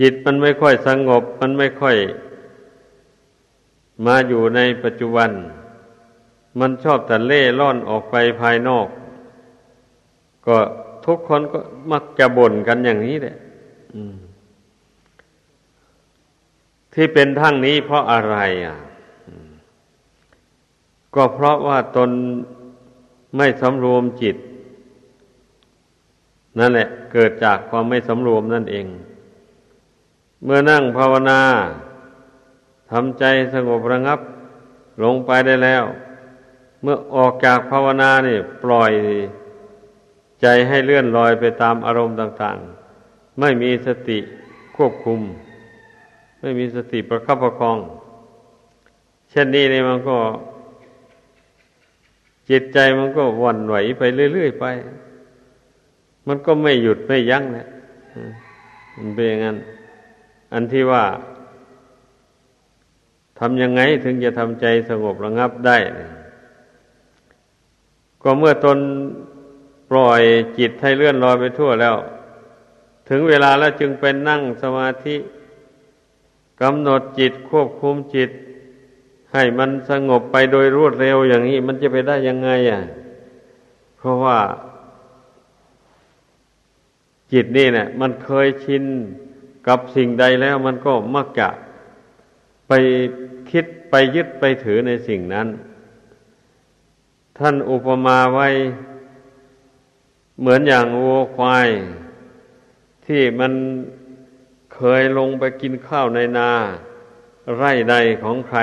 [0.00, 1.96] จิตมันไม่ค่อยสงบ มันไม่ค่อย
[4.06, 5.30] มาอยู่ในปัจจุบัน
[6.60, 8.88] มันชอบแต่เล่ล่อนออกไปภายนอก
[10.46, 10.56] ก็
[11.06, 11.58] ทุกคนก็
[11.92, 13.36] มักจะบ่นกันอย่างนี้แหละ
[16.92, 18.76] ที่เป็นทั้งนี้เพราะอะไรอะ
[21.14, 22.10] ก็เพราะว่าตน
[23.36, 24.36] ไม่สำรวมจิต
[26.58, 28.86] นั่นแหละ เกิดจากความไม่สำรวมนั่นเอง
[30.44, 31.40] เมื่อนั่งภาวนา
[32.90, 34.20] ทำใจสงบระงับ
[35.02, 35.84] ลงไปได้แล้ว
[36.88, 38.92] มื่อออกจากภาวนาเนี่ยปล่อย
[40.42, 44.18] ใจให้เลื่อนลอยไปตามอารมณ์ต่างๆ ไม่มีสติ
[44.76, 45.20] ควบคุม
[46.40, 47.78] ไม่มีสติประคับประคอง
[49.30, 50.16] เช่นนี้นี่มันก็
[52.50, 54.64] จิตใจมันก็วันไหวไปเรื่อยๆไป
[56.26, 57.66] มันก็ไม่หยุดไม่ยั้งนะ
[58.96, 59.56] มันเป็นอย่างนั้น
[60.52, 61.04] อันที่ว่า
[63.38, 65.76] ทำยังไงถึงจะทำใจสงบระงับได้
[68.28, 68.78] ก็เมื่อตน
[69.90, 70.22] ปล่อย
[70.58, 71.96] จิตให้เลื่อนลอยไปทั่วแล้ว
[73.08, 75.16] ถึงเวลาแล้วจึงเป็นนั่งสมาธิ
[76.62, 78.30] กำหนดจิตควบคุมจิต
[79.32, 82.80] ให้มันสงบไปโดยรวดเร็วอย่างนี้มันจะไปได้ยังไงอะ
[83.98, 84.38] เพราะว่า
[87.32, 88.84] จิตนี่เนี่ยมันเคยชิน
[89.68, 91.48] กับสิ่งใดแล้วมันก็มักจะ
[92.68, 92.72] ไป
[93.50, 95.48] คิดไปยึดไปถือในสิ่งนั้น
[97.38, 98.48] ท่านอุปมาไว้
[100.40, 101.68] เหมือนอย่างวัวควาย
[103.06, 103.52] ที่มัน
[104.74, 106.50] เคยลงไปกินข้าวในนา
[107.56, 108.58] ไร่ใดของใคร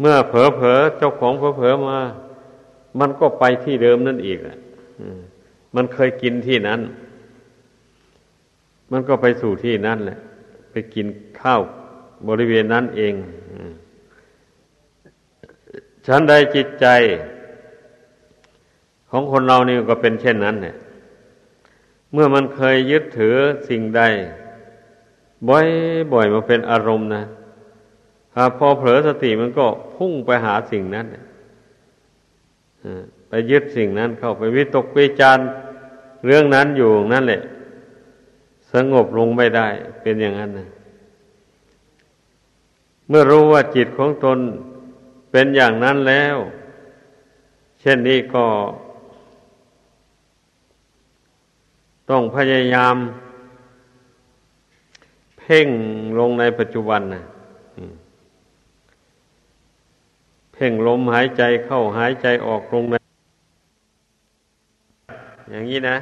[0.00, 1.98] เมื่อเผลอเผลอเจ้าของเผลอเผลอมา
[3.00, 4.38] มันก็ไปที่เดิมนั่นอีก
[5.74, 6.80] มันเคยกินที่นั้น
[8.90, 10.18] มันก็ไปสู่ที่นั่นแหละ
[10.70, 11.06] ไปกิน
[11.40, 11.60] ข้าว
[12.28, 13.14] บริเวณนั้นเอง
[16.06, 16.86] ฉันใดจิตใจ
[19.10, 20.76] ของคนเรานี่ก็เป็นเช่นนั้นเนี่ย
[22.12, 23.36] เมื่อมันเคยยึดถือ
[23.68, 24.02] สิ่งใด
[25.48, 25.66] บ่อย
[26.12, 27.24] บ่อยมาเป็นอารมณ์นะ
[28.58, 31.06] พอเผลอสติมันก็พุ่งไปหาสิ่งนั้น
[33.28, 35.38] ไปยึดสิ่งนั้นเข้าไปวิตกวิจาร
[36.26, 37.42] เรื่องนั้นอยู่นั่นแหละ
[38.72, 39.66] สงบลงไม่ได้
[40.02, 40.68] เป็นอย่างนั้นนะ
[43.08, 44.38] เมื่อรู้ว่าจิตของตน
[45.38, 46.36] เป็นอย่างนั้นแล้ว
[47.80, 48.46] เช่นนี้ก็
[52.10, 52.96] ต้องพยายาม
[55.38, 55.68] เพ่ง
[56.18, 57.22] ลงในปัจจุบันนะ
[60.52, 62.94] เพ่งลมหายใจเข้าหายใจออกลงใน
[65.50, 65.96] อย่างนี้นะ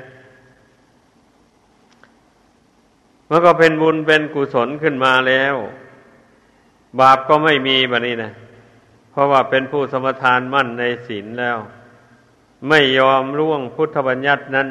[3.29, 5.55] มันก็เป็นบุญเป็นกุศลขึ้นมาแล้ว
[7.01, 8.33] บาปก็ไม่มีแบบนี้นะ
[9.15, 11.59] เพราะว่าเป็นผู้สมทานมั่นในศีลแล้ว
[12.69, 14.69] ไม่ยอมล่วงพุทธบัญญัตินั้น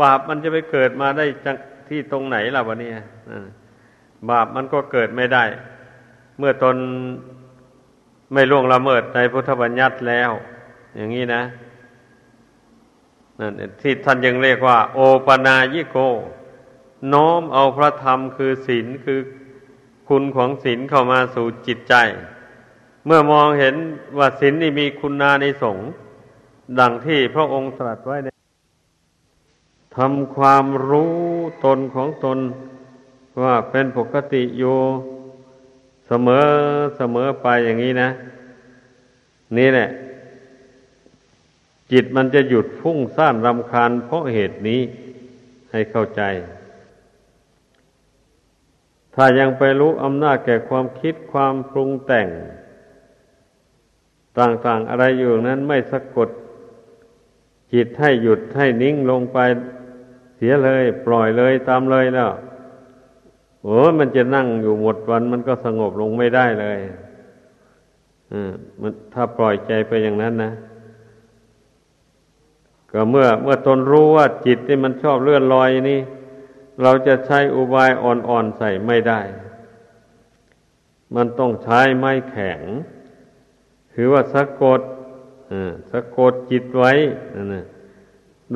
[0.00, 1.56] บาปมันจะไปเกิดมาได้จาก
[1.88, 2.94] ที่ตรงไหนล่ะวะเนี่ย
[4.30, 5.44] บาปมันก็เกิดไม่ได้
[6.38, 6.76] เมื่อตน
[8.32, 10.30] ไม่ล่วงละเมิดในพุทธบัญญัติแล้ว
[10.96, 11.42] อย่างนี้นะ
[13.40, 15.96] นั่นที่ท่านยังเรียกว่า โอปนายิโก
[17.12, 19.20] น้อมเอาพระธรรมคือศีลคือ
[20.08, 21.94] คุณของศีลเข้ามาสู่จิตใจ
[23.06, 23.74] เมื่อมองเห็น
[24.18, 25.86] ว่าศีลนี่มีคุณนาในสงฆ์
[26.80, 28.28] ดังที่พระองค์ตรัสไว้ใน
[29.96, 31.16] ทำความรู้
[31.64, 32.38] ตนของตน
[33.42, 34.76] ว่าเป็นปกติอยู่
[36.06, 36.46] เสมอ
[36.96, 38.08] เสมอไปอย่างนี้นะ
[39.56, 39.88] นี่แหละ
[41.92, 44.80] จิตมันจะหยุดฟุ้งซ่านรำคาญเพราะเหตุนี้
[45.70, 46.22] ให้เข้าใจ
[49.14, 52.28] ถ้ายังไปรู้อำนาจแก่ความคิดความปรุงแต่ง
[54.38, 56.28] ต่างๆอะไรอยู่นั้นไม่สะกด
[57.72, 59.38] จิตให้หยุดให้นิ่งลงไป
[60.36, 62.30] เสียเลย ปล่อยเลยตามเลยแล้ว
[63.62, 66.78] โอ้มันจะนั่งอยู่หมดวันมันก็สงบลงไม่ได้เลย
[68.32, 70.52] อ่ามันถ้าปล่อยใจไปอย่างนั้นนะ
[72.92, 76.00] ก็เมื่อเมื่อตนรู้ว่าจิตนี่มันชอบเลื่อนลอยนี่
[76.82, 79.20] เราจะใช้อุบายอ่อนๆใส่ไม่ได้
[81.14, 82.60] มันต้องใช้ไม้แข็ง
[83.94, 84.80] คือว่าสะกด
[85.90, 86.92] สะกดจิตไว้
[87.34, 87.64] นั่นนะ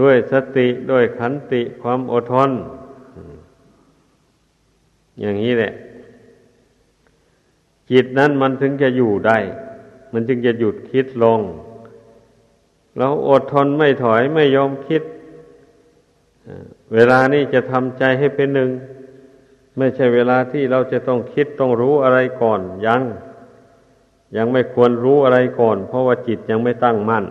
[0.01, 2.51] ด้วยสติด้วยขันติความอดทน
[5.21, 5.73] อย่างนี้แหละ
[7.91, 9.39] จิตนั้นมันถึงจะอยู่ได้
[10.13, 11.41] มันจึงจะหยุดคิดลง
[12.97, 15.03] เราอดทนไม่ถอยไม่ยอมคิด
[16.95, 18.71] เวลานี้จะทำใจให้เป็นหนึ่ง
[19.77, 23.03] ไม่ใช่เวลาที่เราจะต้องคิดต้องรู้อะไรก่อนยัง
[24.37, 27.25] ยังไม่ควรรู้อะไรก่อน เพราะว่าจิตยังไม่ตั้งมั่น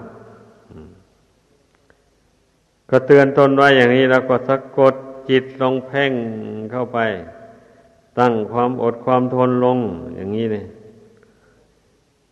[2.89, 4.95] ก็เตือนตนไว้อย่างนี้แล้วก็สะกด
[5.29, 6.13] จิตลงเพ่ง
[6.71, 6.99] เข้าไป
[8.19, 9.77] ตั้งความอดความทนลง
[10.15, 10.65] อย่างนี้เลย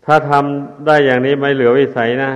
[0.05, 2.31] ถ้าทำได้อย่างนี้ไม่เหลือวิสัยนะ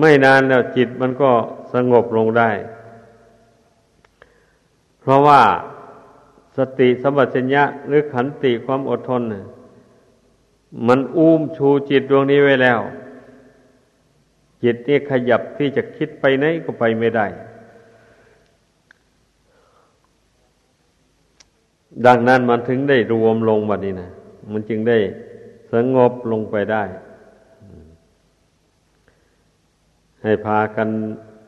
[0.00, 1.30] ไม่นานแล้วจิตมันก็
[1.72, 2.50] สงบลงได้
[5.00, 5.40] เพราะว่า
[6.56, 9.22] สติสมบัติญะหรือขันติความอดทน
[10.86, 12.80] มันอุ้มชูจิตดวงนี้ไว้แล้ว
[14.62, 17.26] จิตนี่ขยับที่จะคิดไปไหนก็ไปไม่ได้
[22.06, 24.10] ดังนั้นมันถึงได้รวมลงแบบนี้นะ
[24.52, 24.98] มันจึงได้
[25.72, 26.82] สงบลงไปได้
[30.22, 30.88] ให้พากัน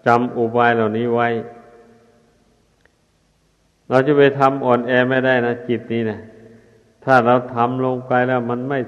[0.06, 1.28] จำอุบายเหล่านี้ไว้
[3.88, 6.18] เราจะไปทำอ่อนแอไม่ได้นะจิตนี้นะ
[7.04, 8.78] ถ้าเราทำลงไปแล้ว มันไม่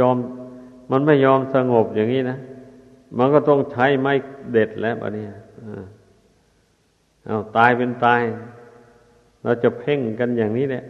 [0.00, 0.16] ยอม
[0.90, 2.38] มันไม่ยอมสงบอย่างนี้นะ
[3.18, 4.12] มันก็ต้องใช้ไม้
[4.52, 5.24] เด็ดแล้วอันนี้
[7.26, 8.22] เอาตายเป็นตาย
[9.42, 10.84] เราจะเพ่งกันอย่างนี้แหละ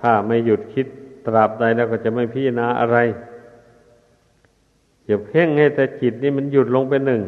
[0.00, 0.86] ถ้าไม่หยุดคิด
[1.26, 2.98] ตราบใดแล้วก็จะไม่พิจารณาอะไร
[5.06, 7.22] อย่าเพ่งให้แต่จิตนี่มันหยุดลงเป็นหนึ่ง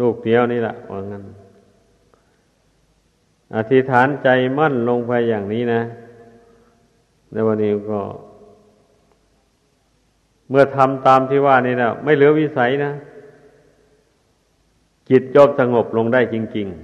[0.00, 1.22] ลูกเดียวนี่แหละว่างั้น
[3.54, 5.80] อธิษฐานใจมั่นลงไปอย่างนี้นะ
[7.32, 8.00] ในวันนี้ก็
[10.48, 12.92] เมื่อทำตามที่ว่านี่แล้วไม่เหลือวิสัยนะ
[15.08, 16.78] จิตจบสงบลงได้จริงๆ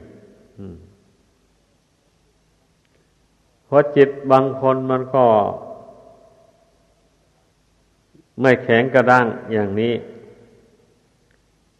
[3.65, 5.25] เพราะจิตบางคนมันก็
[8.41, 9.95] ไม่แข็งกระด้างอย่างนี้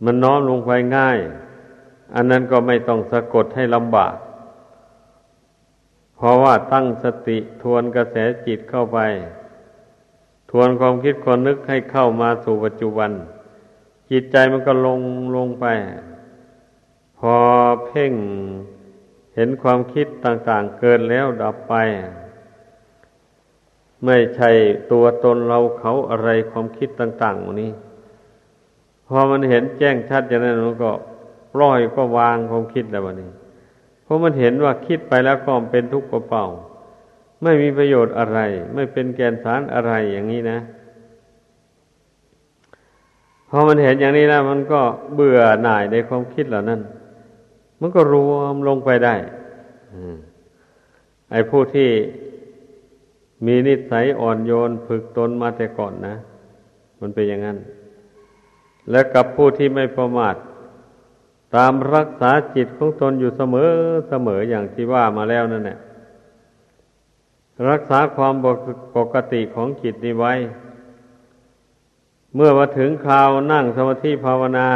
[0.05, 1.19] มันน้อมลงไปง่าย
[2.15, 4.15] อันนั้นก็ไม่ต้องสะกดให้ลำบาก
[6.17, 8.99] เพราะว่าตั้งสติทวนกระแสจิตเข้าไป
[10.51, 13.11] ทวนความคิดความนึกให้เข้ามาสู่ปัจจุบัน
[14.11, 15.01] จิตใจมันก็ลง
[15.37, 15.67] ลงไป
[17.19, 17.37] พอ
[17.87, 18.13] เพ่ง
[19.35, 21.75] เห็นความคิดต่าง ๆ เกิดแล้วดับไป
[24.05, 24.51] ไม่ใช่
[24.93, 27.73] ตัวตนเราเขาอะไรความคิดต่างๆนี้
[29.07, 30.91] พอมันเห็นแจ้งชัดอย่างนั้นมันก็
[31.55, 33.31] ปล่อยก็วางความคิดแล้ววันนี้
[34.05, 36.45] เพราะมันเห็นว่าคิดไปแล้วก็เป็นทุกข์เปล่า
[37.43, 38.39] ไม่มีประโยชน์อะไร
[38.75, 40.59] ไม่เป็นแกนสารอะไรอย่างนี้นะ
[43.49, 44.81] พอมันเห็นอย่างนี้แล้วมันก็
[45.15, 46.81] เบื่อหน่ายในความคิดเหล่านั้น
[47.81, 49.15] มันก็รวมลงไปได้
[51.31, 51.91] ไอ้ผู้ที่
[53.47, 56.15] มีนิสัยอ่อนโยนฝึกตนมาแต่ก่อนนะ
[57.01, 57.59] มันเป็นอย่างนั้น
[58.91, 60.35] และกับผู้ที่ไม่ประมาท
[61.55, 63.71] ตามรักษาจิตของตนอยู่เสมอ
[64.09, 65.79] เสมออย่างที่ว่ามาแล้วนั่นแหละ
[67.71, 68.35] รักษาความ
[68.97, 70.33] ปกติของจิตนี้ไว้
[72.35, 74.69] เมื่อมาถึงคราวนั่งสมาธิภาวนา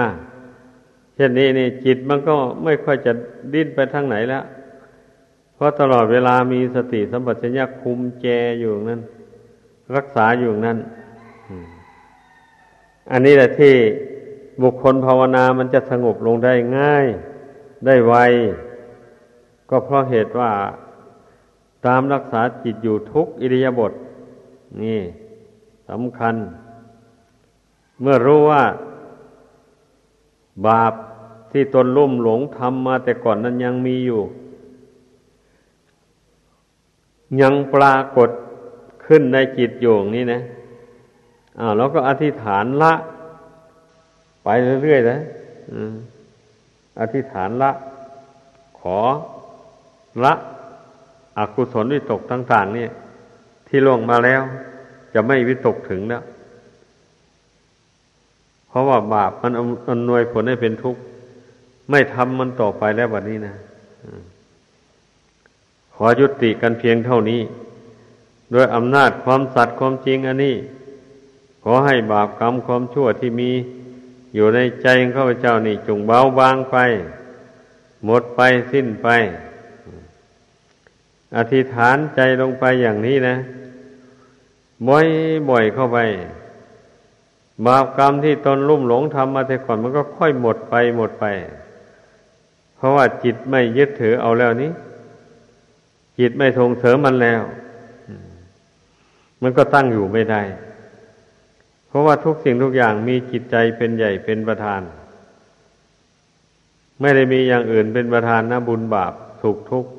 [1.14, 3.12] เช่นนี้นี่จิตมันก็ไม่ค่อยจะ
[3.52, 4.44] ดิ้นไปทางไหนแล้ว
[5.54, 8.26] เพราะตลอดเวลามีสติสัมปชัญญะคุมแจ
[8.60, 9.00] อยู่นั้น
[9.96, 10.78] รักษาอยู่นั้น
[13.10, 13.74] อันนี้แหละที่
[14.62, 17.06] บุคคลภาวนามันจะสงบลงได้ง่าย
[17.86, 18.14] ได้ไว
[19.70, 20.52] ก็เพราะเหตุว่า
[21.86, 23.92] ตามรักษาจิตอยู่ทุกอิริยาบถ
[24.82, 25.00] นี่
[25.88, 26.34] สำคัญ
[28.00, 28.64] เมื่อรู้ว่า
[30.66, 30.92] บาป
[31.52, 34.22] ที่ตนลุ่มหลงทำมาแต่ก่อนนั้นยังมีอยู่
[37.40, 38.30] ยังปรากฏ
[39.06, 40.40] ขึ้นในจิตอยู่นี่นะ
[41.59, 42.94] อ้าวแล้วก็อธิษฐานละ
[44.51, 45.18] ไปเรื่อยๆนะ
[47.01, 47.70] อธิษฐานละ
[48.80, 48.99] ขอ
[50.24, 50.34] ละ
[51.38, 52.86] อกุศลวิตกต่างๆนี่
[53.66, 54.42] ที่ล่วงมาแล้ว
[55.14, 56.22] จะไม่วิตกถึงแล้ว
[58.68, 59.53] เพราะว่าบาปมัน
[59.90, 61.01] อำนวยผลให้เป็นทุกข์
[61.90, 63.55] ไม่ทำมันต่อไปแล้ววันนี้นะ
[65.94, 67.40] ขอยุติกันเพียงเท่านี้
[68.53, 70.57] ด้วยอำนาจความสัตย์ความจริงอันนี้
[71.64, 73.53] ขอให้บาปกรรมความชั่วที่มี
[74.34, 76.76] อยู่ในใจของข้าพเจ้านี่จงเบาบางไป
[78.04, 78.40] หมดไป
[78.72, 79.08] สิ้นไป
[81.36, 83.36] อธิษฐานใจลงไปอย่างนี้นะ
[84.88, 85.06] บ่อย
[85.50, 85.98] บ่อยเข้าไป
[87.66, 91.24] บาปกรรมที่ตนลุ่มหลงทำมาแต่ก่อนมันก็ค่อยหมดไปหมดไป
[92.76, 94.70] เพราะว่าจิตไม่ยึดถือเอาแล้วนี้
[96.18, 97.42] จิตไม่ทงเสริมมันแล้ว
[99.42, 100.42] มันก็ตั้งอยู่ไม่ได้
[101.89, 104.80] เพราะว่าทุกสิ่งทุกอย่างมีจิตใจเป็นใหญ่เป็นประธาน
[107.01, 109.12] ไม่ได้มีอย่างอื่นเป็นประธานนะบุญบาป
[109.43, 109.91] สุขทุกข์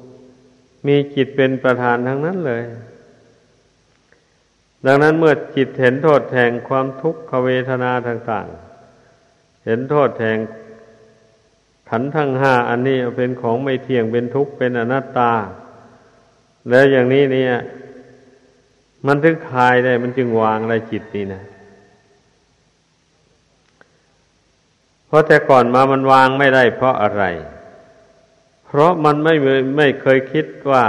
[0.87, 2.63] มีจิตเป็นประธานทั้งนั้นเลย
[4.85, 10.37] ดังนั้นเมื่อจิตเห็นโทษแห่งความทุกขเวทนาต่างๆ เห็นโทษแห่ง
[11.89, 15.31] ขันทั้งห้าอันนี้เป็นของไม่เที่ยงเป็นทุกข์เป็นอนัตตา
[16.69, 17.53] แล้วอย่างนี้เนี่ย
[19.07, 21.43] มันถึงคลายได้มันจึงวางอะไรจิตนี่นะ
[25.09, 27.23] เพราะแต่ก่อนมามันวางไม่ได้เพราะอะไร
[28.65, 29.35] เพราะมันไม่
[29.77, 30.83] ไม่เคยคิดว่า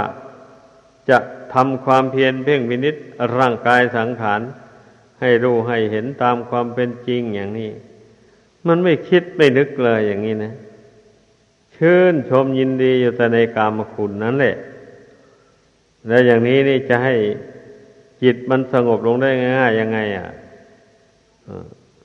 [1.09, 1.17] จะ
[1.53, 2.95] ทำความเพียรเพ่งวินิจ
[3.37, 4.41] ร่างกายสังขาร
[5.19, 7.71] ให้รู้ให้เห็นตามความเป็นจริงอย่างนี้
[8.67, 10.53] มันไม่คิดไม่นึกเลยอย่างนี้นะ
[11.75, 14.55] ชื่นชมยินดีอยู่แต่ในกามคุณนั่นแหละ
[16.07, 17.15] แล้วอย่างนี้นี่จะให้
[18.21, 20.29] จิตมันสงบลงได้ง่ายยังไง อะ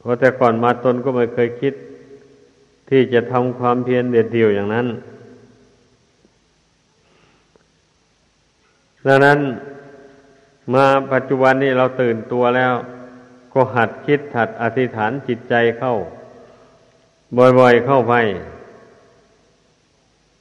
[0.00, 1.74] เพราะแต่ก่อนมาตนก็ไม่เคยคิด
[2.88, 4.86] ที่จะทำความเพียรเด็ดเดี่ยวอย่างนั้น
[9.06, 9.38] ดังนั้น
[10.74, 12.74] มาปัจจุบันนี้เราตื่นตัวแล้ว
[13.52, 15.94] ก็หัดคิดหัดอธิษฐานจิตใจเข้า
[17.58, 18.14] บ่อยๆเข้าไป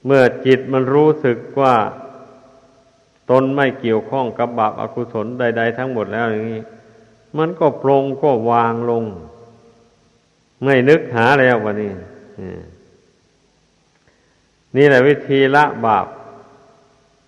[0.05, 1.75] เมื่อจิตมันรู้สึกว่า
[3.29, 6.61] ตนไม่เกี่ยวข้องกับบาปอากุศลใด ๆ ทั้งหมดแล้วอย่างนี้
[7.37, 9.03] มันก็ปรงก็วางลง
[10.63, 11.91] ไม่นึกหาแล้ววันนี้
[14.75, 16.07] นี่แหละวิธีละบาป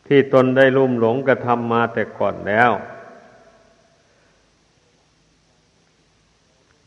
[0.07, 2.71] ที่ตนได้ลุ่มหลงกระทำมาแต่ก่อนแล้ว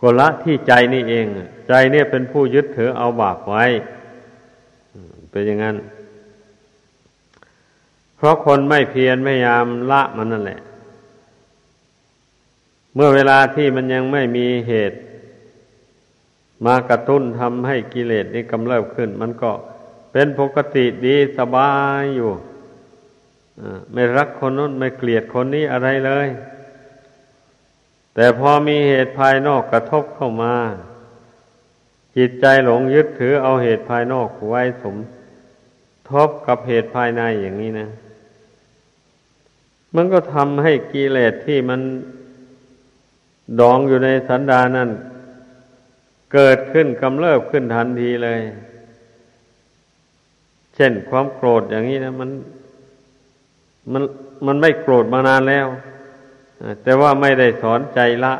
[0.01, 1.27] ก็ละที่ใจนี่เอง
[1.69, 3.65] ใจเนี่ยเป็นผู้ยึดถือเอาบาปไว้
[5.31, 5.77] เป็นอย่างนั้น
[8.17, 10.61] เพราะคนไม่เพียรไม่ยามละมันนั่นแหละ
[12.95, 14.99] เมื่อเวลาที่มันยังไม่มีเหตุ
[16.65, 19.51] มากระตุ้นทำให้กิเลสนี้กำเริบขึ้น มันก็
[20.13, 22.31] เป็นปกติดีสบายอยู่
[23.93, 26.29] ไม่รักคนนู้นไม่เกลียดคนนี้อะไรเลย
[28.15, 30.55] แต่พอมีเหตุภายนอกกระทบเข้ามา
[32.17, 34.97] จิตใจหลงยึดถือเอาเหตุภายนอกไว้สม
[36.11, 37.89] ทบกับเหตุภายในอย่างนี้นะ
[39.95, 41.81] มันก็ทำให้กิเลสที่มัน
[43.61, 44.91] ดองอยู่ในสันดานั้น
[46.33, 48.41] เกิดขึ้นกำเริบขึ้นทันทีเลย
[50.75, 52.31] เช่นความโกรธอย่างนี้นะมัน
[53.93, 54.03] มัน
[54.47, 55.67] มันไม่โกรธมานานแล้ว
[56.83, 58.35] แต่ว่าไม่ได้สอนใจละ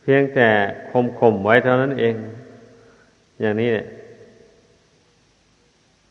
[0.00, 0.48] เพียงแต่
[0.90, 2.14] ข่มข่มไว้เท่านั้นเอง
[3.40, 3.86] อย่างนี้เนี่ย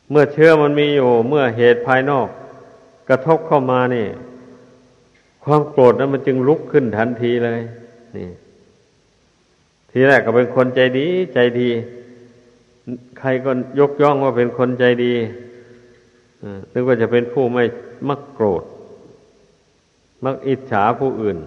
[0.09, 2.27] เมื่อเชื้อมันมีอยู่ เมื่อเหตุภายนอก
[3.09, 4.07] กระทบเข้ามานี่
[5.43, 7.61] ความโกรธนั้นมันจึงลุกขึ้นทันทีเลย
[8.17, 8.29] นี่
[9.97, 11.69] ทีแรกก็เป็นคนใจดี ใจดี
[13.19, 15.13] ใครก็ยกย่องว่าเป็นคนใจดี
[16.73, 17.63] นึกว่าจะเป็นผู้ไม่
[18.09, 18.63] มักโกรธ
[20.25, 21.37] มักอิจฉาผู้อื่น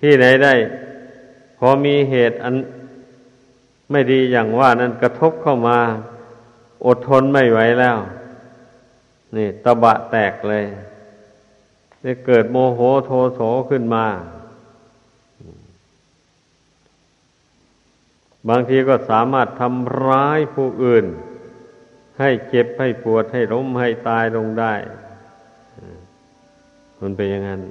[0.00, 0.54] ที่ไหนได้
[1.58, 2.54] พอมีเหตุอัน
[3.90, 5.78] ไม่ดีอย่างว่านั้นกระทบเข้ามา
[6.86, 7.96] อดทนไม่ไหวแล้ว
[9.36, 10.64] นี่ตะบะแตกเลย
[12.02, 14.06] ได้เกิดโมโหโทโสขึ้นมา
[18.48, 21.06] บางทีก็สามารถทำร้ายผู้อื่น
[22.18, 24.74] ให้เจ็บให้ปวดให้ล้มให้ตายลงได้
[27.00, 27.62] มันเป็นอย่างนั้น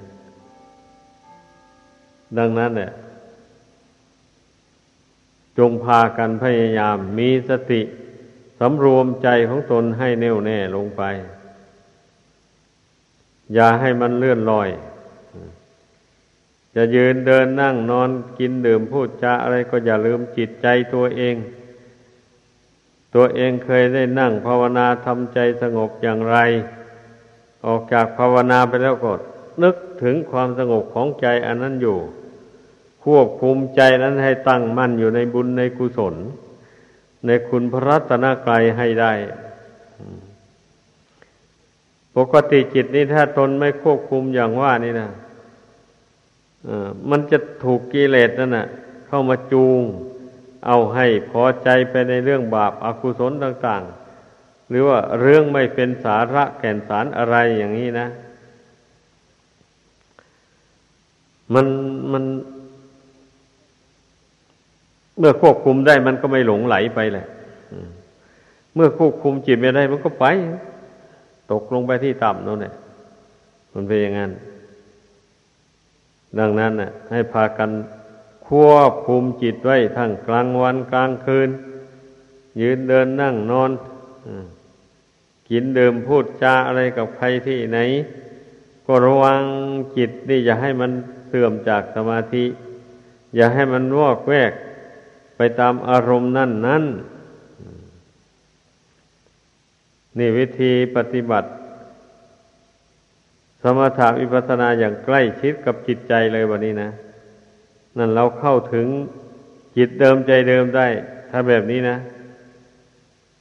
[2.38, 2.92] ดังนั้นเนี่ย
[5.58, 7.82] จงพากันพยายามมีสติ
[8.60, 11.04] สำรวมใจของตนให้แน่วแน่ลงไป
[13.54, 14.70] อย่าให้มันเลื่อนลอย
[16.80, 18.10] จะยืนเดินนั่งนอน
[18.40, 21.36] กินดื่มพูดจาอะไรก็อย่าลืมจิตใจตัวเอง
[23.16, 26.38] ตัวเองเคยได้นั่งภาวนาทำใจสงบอย่างไร
[27.66, 29.12] ออกจากภาวนาไปแล้วก็
[29.64, 31.98] นึกถึงความสงบของใจอันนั้นอยู่
[33.04, 36.16] ควบคุมใจนั้นให้ตั้งมั่นอยู่ในบุญในกุศล
[37.26, 39.14] ในคุณพระรัตนกรัยให้ได้
[42.16, 45.10] ปกติจิตนี้ถ้าตนไม่ควบคุมอย่างว่านี่นะ
[47.10, 48.68] มันจะถูกกิเลสนั่นนะ
[49.08, 49.82] เข้ามาจูง
[50.66, 53.84] เอาให้พอใจไปในเรื่องบาปอากุศลต่าง
[54.28, 58.08] ๆ หรือว่าเรื่องไม่เป็นสาระแก่นสารอะไรอย่างนี้นะ
[61.54, 61.66] มัน
[62.12, 62.24] มัน
[65.18, 67.28] เมื่อควบคุมได้มันก็ไม่หลงไหลไปแหละ
[68.76, 70.26] เมื่อควบคุมจิตไม่ได้มันก็ไป
[71.52, 72.74] ตกลงไปที่ต่ำนั่นแหละ
[73.74, 74.32] มันเป็นอย่างนั้น
[76.40, 77.72] ดังนั้นน่ะให้พากัน
[78.48, 81.50] ควบคุมจิตไว้ทั้งกลางวันกลางคืน
[82.62, 83.72] ยืนเดินนั่งนอน
[85.50, 87.80] กินเดิมพูดจาอะไรกับใครที่ไหน
[88.86, 89.42] ก็ระวัง
[89.98, 90.92] จิตนี่อย่าให้มัน
[91.28, 92.46] เสื่อมจากสมาธิ
[93.36, 94.52] อย่าให้มันวอกแวก
[95.38, 96.84] ไปตามอารมณ์นั่นนั่น
[100.18, 101.48] นี่วิธีปฏิบัติ
[103.62, 106.90] สมถะวิปัสสนาอย่างใกล้ชิดกับจิตใจเลยวันนี้นะ
[107.98, 108.88] นั่นเราเข้าถึง
[109.78, 110.88] จิตเดิมใจเดิมได้
[111.30, 111.98] ถ้าแบบนี้นะ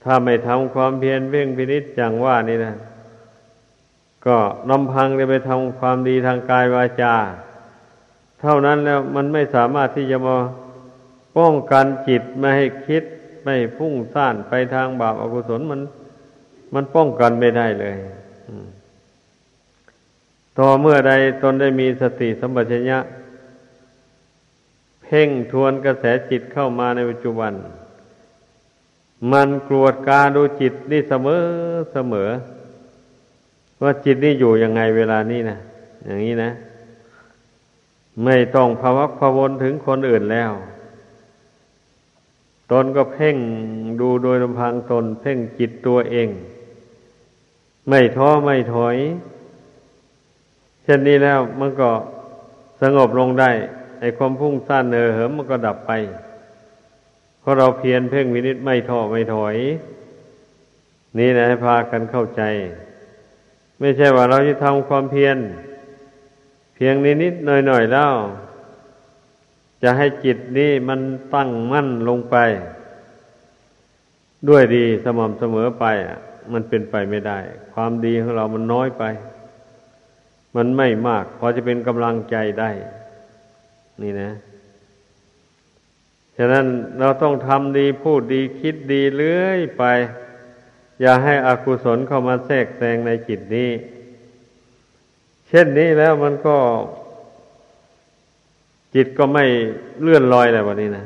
[0.05, 2.75] ถ้าไม่ทำความเพียรเพ่งพินิษอย่างว่านี่นะ
[4.27, 4.37] ก็
[4.71, 7.15] ลำพังจะไปทำความดีทางกายวาจา
[8.41, 10.37] เท่านั้นแล้วมันไม่สามารถที่จะมา
[11.39, 13.05] ป้องกันจิตไม่ให้คิด
[13.45, 15.81] ไม่พุ่งซ่านไปทางบาปอากุศลมัน
[16.75, 17.97] มันป้องกันไม่ได้เลย
[20.59, 22.99] ต่อเมื่อใดตนได้มีสติสัมปชัญญะ
[25.03, 27.53] เพ่งทวนกระแสจิตเข้ามาในปัจจุบัน
[29.33, 31.43] มันกรวดกาดูจิตนี่เสมอ
[31.93, 32.31] เสมอ
[33.83, 35.59] ว่าจิตนี่อยู่ยังไงเวลานี้นะ
[36.05, 36.51] อย่างนี้นะ
[38.25, 40.53] ไม่ต้องภาวะพวนถึงคนอื่นแล้ว
[42.71, 43.37] ตนก็เพ่ง
[44.01, 46.29] ดูโดยลำพังตน เพ่งจิตตัวเอง
[47.89, 48.97] ไม่ท้อไม่ถอย
[50.87, 51.91] เช่นนี้แล้วมันก็
[52.83, 53.51] สงบลงได้
[54.01, 55.93] ไอ้ความพุ่งซ่านเนอเหิมมันก็ดับไป
[57.41, 59.57] เพราะเราเพียรเพ่งวินิจไม่ท้อไม่ถอย
[61.19, 62.43] นี่นะให้พากันเข้าใจ
[63.81, 65.37] ไม่ใช่ว่าเราจะทำความเพียร
[66.75, 68.13] เพียงนิดนิดหน่อยหน่อยแล้ว
[69.83, 71.01] จะให้จิตนี้มัน
[71.35, 72.37] ตั้งมั่นลงไป
[74.49, 76.19] ด้วยดีสม่ำเสมอไปอะ
[76.53, 77.39] มันเป็นไปไม่ได้
[77.75, 79.05] ความดีของเรามันน้อยไป
[80.57, 82.71] มันไม่มาก พอจะเป็นกำลังใจได้
[84.03, 84.31] นี่นะ
[86.37, 86.67] ฉะนั้น
[86.99, 89.85] เราต้องทำดีพูดดีคิดดีเรื่อยไป
[91.01, 93.71] อย่าให้อกุศลเข้ามาแทรกแซงในจิตนี้
[95.49, 96.57] เช่นนี้แล้วมันก็
[98.95, 99.45] จิตก็ไม่
[100.01, 101.05] เลื่อนลอยแล้ววันนี้นะ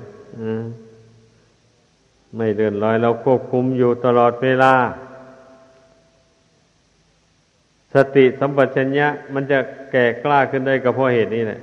[2.37, 4.73] ไม่เลื่อนลอยเราควบคุมอยู่ตลอดเวลา
[7.95, 9.59] สติสัมปชัญญะมันจะ
[9.93, 11.61] แก่กล้าขึ้นได้ก็เพราะเหตุนี้แหละ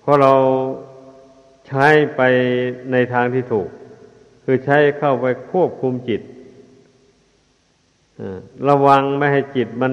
[0.00, 0.32] เพราะเรา
[1.68, 1.86] ใช้
[2.16, 2.20] ไป
[2.92, 3.68] ในทางที่ถูก
[4.44, 6.22] คือใช้เข้าไปควบคุมจิต
[8.68, 9.92] ระวังไม่ให้จิตมัน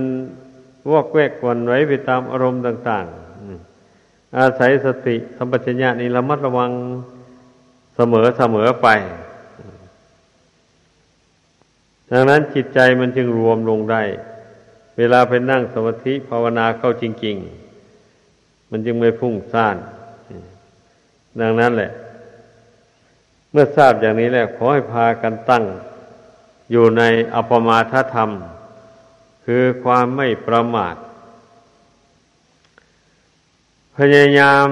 [0.92, 3.06] วอกแวกกวนไว้ไปตามอารมณ์ต่าง
[3.72, 6.72] ๆ อาศัยสติสัมปชัญญะนี้ระมัดระวัง
[7.96, 8.88] เสมอเสมอไป
[12.12, 14.02] ดังนั้นจิตใจมันจึงรวมลงได้
[14.98, 17.36] เวลาไปนั่งสมาธิภาวนาเข้าจริง
[18.04, 19.78] ๆ มันจึงไม่พุ่งซ่าน
[21.40, 21.92] ดังนั้นแหละ
[23.52, 25.64] เมื่อทราบอย่างนี้แล้วขอให้พากันตั้ง
[26.72, 28.30] อยู่ในอปมาทธรรม
[29.46, 30.96] คือความไม่ประมาท
[33.98, 34.68] พยายาม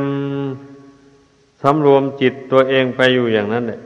[1.61, 3.79] สำรวมจิตตัวเองไปอยู่อย่างนั้นแหละ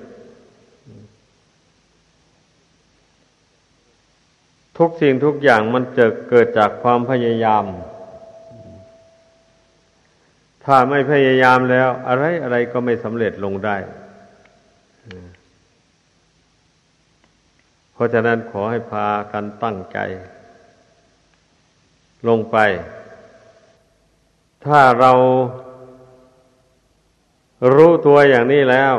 [4.79, 7.65] ทุกสิ่งทุกอย่างมันจะเกิดจากความพยายาม
[10.65, 13.77] ถ้าไม่พยายามแล้ว อะไรอะไรก็ไม่สำเร็จลงได้
[17.93, 19.97] เพราะฉะนั้นขอให้พากันตั้งใจ
[22.27, 22.57] ลงไป
[24.65, 25.11] ถ้าเรา
[27.75, 28.95] รู้ตัวอย่างนี้แล้ว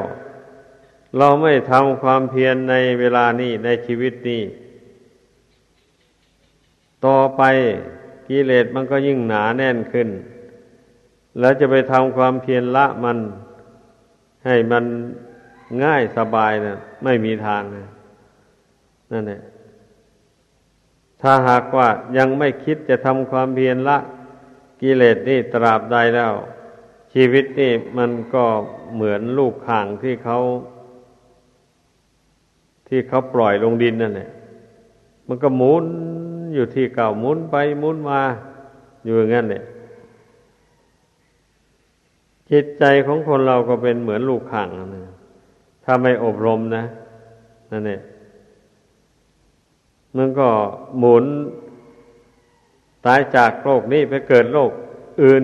[1.18, 4.42] เราไม่ทำความเพียรในเวลานี้ในชีวิตนี้
[7.38, 7.42] ไป
[8.28, 10.08] กิเลสมันก็ยิ่งหนาแน่นขึ้น
[11.38, 13.18] แล้วจะไปทำความเพียรละมัน
[14.46, 14.84] ให้มัน
[15.82, 17.86] ง่ายสบายนะไม่มีทางนะ
[19.12, 19.40] นั่นแหละ
[21.20, 23.98] ถ้าหากว่ายังไม่คิดจะทำความเพียรละ
[24.82, 26.32] กิเลสนี่ตราบใดแล้ว
[27.12, 28.44] ชีวิตนี่มันก็
[28.94, 30.38] เหมือนลูกข่างที่เขา
[32.88, 34.30] ที่เขาปล่อยลงดินนั่นแหละ
[35.28, 35.86] มันก็หมุน
[36.54, 38.20] อยู่ที่เก่าหมุนไปหมุนมา
[39.04, 39.64] อยู่อย่างนั้นเนี่ย
[42.50, 45.14] จิตใจของคนเราก็เป็นเหมือนลูกข่างนะ
[45.84, 46.84] ถ้าไม่อบรมนะ
[47.70, 48.00] นั่นเนี่ย
[50.16, 50.48] มันก็
[50.98, 51.24] หมุน
[53.06, 54.70] ตายจากโลกนี้ไปเกิดโลก
[55.22, 55.42] อื่น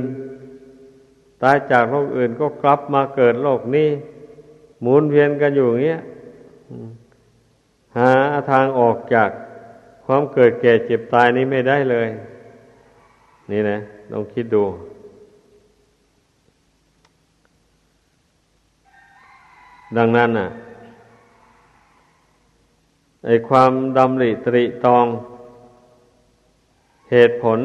[1.42, 3.88] ตายจากโลกอื่นก็กลับมาเกิดโลกนี้
[4.80, 6.02] หมุนเวียนกันอยู่อย่างเงี้ย
[7.96, 8.10] หา
[8.50, 9.30] ทางออกจาก
[10.06, 12.08] ความเกิดแก่เจ็บตายนี้ไม่ได้เลย
[13.50, 13.78] นี่นะ
[14.12, 14.64] ลองคิดดู
[19.96, 20.48] ดังนั้นน่ะ
[23.24, 25.06] ไอความดำริตริตอง
[27.10, 27.58] เหตุผล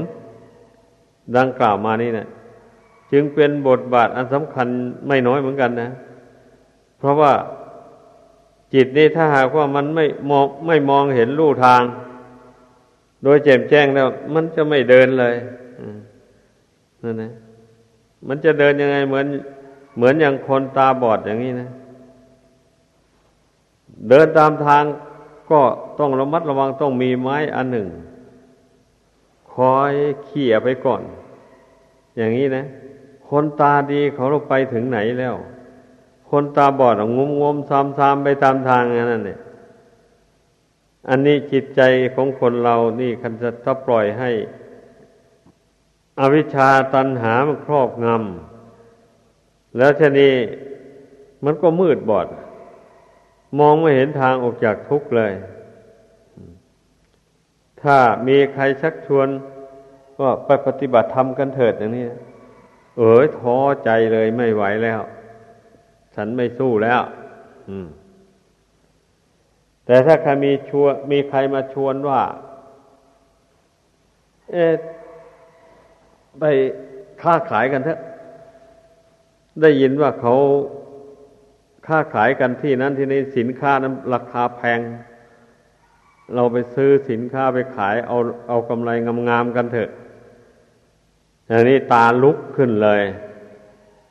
[1.38, 2.28] ดังกล่าวมานี่นะ
[3.12, 4.68] จึงเป็นบทบาทอันสำคัญ
[5.08, 5.90] ไม่น้อยเหมือนกันนะ
[7.00, 7.34] เพราะว่า
[8.74, 11.82] จิตนี่ถ้าหากว่ามันไม่มองไม่มองเห็นลู่ทาง
[13.24, 15.36] โดยแจ่มแจ้งแล้ว มันจะไม่เดินเลย
[17.04, 17.32] นั่นนะ
[18.28, 19.26] มันจะเดินยังไงเหมือน
[19.96, 21.70] เหมือนอย่างคนตาบอดอย่างนี้นะ
[24.10, 24.84] เดินตามทาง
[25.52, 25.62] ก็
[26.00, 27.88] ต้องระมัดระวังต้องมีไม้อันหนึ่ง
[29.54, 29.94] คอย
[30.26, 31.02] เขี่ยไปก่อน
[32.18, 32.66] อย่างนี้นะ
[33.30, 35.36] คนตาดีเขาเราไปถึงไหนแล้ว
[36.30, 39.40] คนตาบอดงมงมซามซามไปตามทางนั่นเนี่ย
[41.10, 41.82] อันนี้จิตใจ
[42.16, 44.30] ของคนเรานี่คันจะถ้าปล่อยให้
[46.20, 50.34] อวิชชาตันหามันครอบงำแล้วทีนี้
[51.46, 52.28] มันก็มืดบอด
[53.60, 55.34] มองไม่เห็นทางออกจากทุกข์เลย
[57.82, 57.98] ถ้า
[58.28, 59.28] มีใครชักชวน
[60.22, 62.06] ว่าไปปฏิบัติธรรมกันเถิดอย่างนี้
[62.98, 65.02] เอ๋ยท้อใจเลยไม่ไหวแล้ว
[66.16, 67.02] ฉันไม่สู้แล้ว
[69.86, 72.22] แต่ถ้าใครมีชวนมีใครมาชวนว่า
[74.52, 74.56] เอ
[76.40, 76.44] ไป
[77.22, 78.00] ค้าขายกันเถอะ
[79.62, 80.36] ได้ยินว่าเขา
[81.88, 84.80] ค้าขายกันที่นั้นที่นี้สินค้านั้นราคาแพง
[86.34, 88.18] เราไปซื้อสินค้าไปขายเอา
[88.48, 88.92] เอากำไร
[89.30, 89.90] งามๆกันเถอะ
[91.48, 93.02] อย่างนี้ตาลุกขึ้นเลย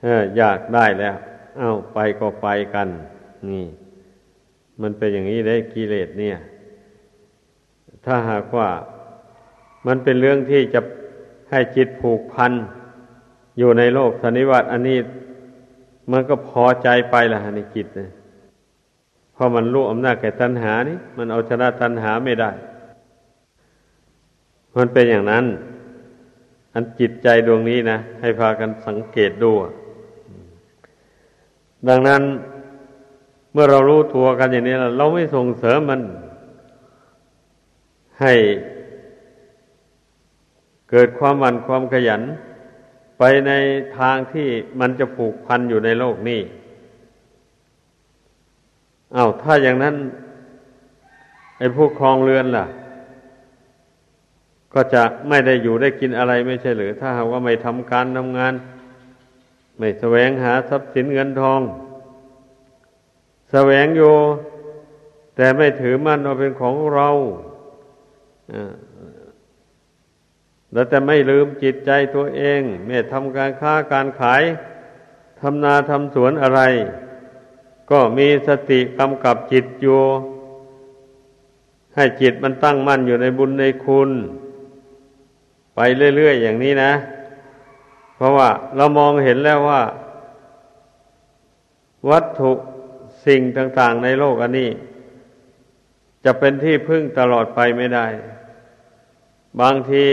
[0.02, 1.16] เอออยากได้แล้ว
[1.58, 2.88] เอาไปก็ไปกัน
[3.48, 3.66] นี่
[4.82, 6.36] มันเป็นอย่างนี้ได้กิเลสเนี่ย
[8.04, 8.68] ถ้าหากว่า
[9.86, 10.80] มันเป็นเรื่องที่จะ
[11.50, 12.52] ให้จิตผูกพัน
[13.58, 14.98] อยู่ในโลกสนนิวัตอันนี้
[16.12, 18.10] มันก็พอใจไปละในจิตนะ
[19.32, 22.50] เพราะมันรู้อำนาจแก่ตัณหานี่มันเอาชนะตัณหาไม่ได้
[24.76, 25.44] มันเป็นอย่างนั้น
[26.74, 29.52] อันจิตใจดวงนี้นะให้พากันสังเกตดู
[31.88, 32.22] ดังนั้น
[33.52, 36.00] เมื่อเรารู้ตัวกันอย่างนี้เราไม่ส่งเสริมมัน
[38.20, 38.34] ให้
[40.90, 42.22] เกิดความหมั่นความขยัน
[43.18, 43.52] ไปใน
[43.98, 44.48] ทางที่
[44.80, 46.40] มันจะผูกพันอยู่ในโลกนี้
[49.16, 49.94] อา้าวถ้าอย่างนั้น
[51.58, 52.66] ไอ้ผู้ครองเรือนล่ะ
[54.74, 58.54] ก็จะไม่ได้อยู่ได้กินอะไรไม่ใช่หรือ ถ้าหากว่าไม่ทำการทำงาน
[59.78, 61.60] ไม่แสวงหาทรัพย์สินเงินทอง
[63.50, 64.14] แสวงอยู่
[65.36, 67.08] แต่ไม่ถือมั่นว่าเป็นของเรา
[70.72, 74.42] แล้วแต่ไม่ลืมจิตใจตัวเองแม่ทำการค้าการขาย
[75.40, 76.60] ทำนาทำสวนอะไร
[77.90, 80.00] ก็มีสติกำกับจิตอยู่
[81.94, 84.10] ให้จิตมันตั้งมั่นอยู่ในบุญในคุณ
[85.74, 85.78] ไป
[86.16, 86.92] เรื่อยๆอย่างนี้นะ
[88.14, 89.82] เพราะว่าเรามองเห็นแล้วว่า
[92.10, 92.52] วัตถุ
[93.26, 94.70] สิ่งต่างๆในโลกอันนี้
[96.24, 98.06] จะเป็นที่พึ่งตลอดไปไม่ได้
[99.60, 100.04] บางที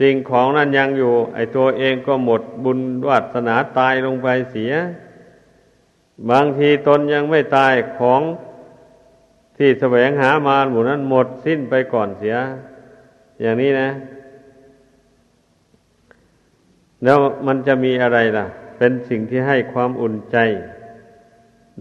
[0.00, 4.72] สิ่งของนั้นยังอยู่ ไอ้ตัวเองก็หมดบุญวาสนาตายลงไปเสีย
[6.30, 8.22] บางทีตนยังไม่ตายของ
[9.56, 12.36] ที่แสวงหามาหมู่นั้นหมดสิ้นไปก่อนเสีย
[13.40, 13.90] อย่างนี้นะ
[17.04, 18.46] แล้วมันจะมีอะไรล่ะ
[18.78, 20.36] เป็นสิ่งที่ให้ความอุ่นใจ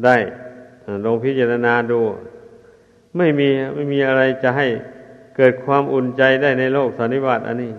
[0.03, 0.17] ได้
[1.03, 2.01] ลองพิจารณาดู
[3.17, 4.67] ไม่มีไม่มีอะไรจะให้
[5.35, 7.73] เกิดความอุ่นใจได้ในโลกสันนิบาตอันนี้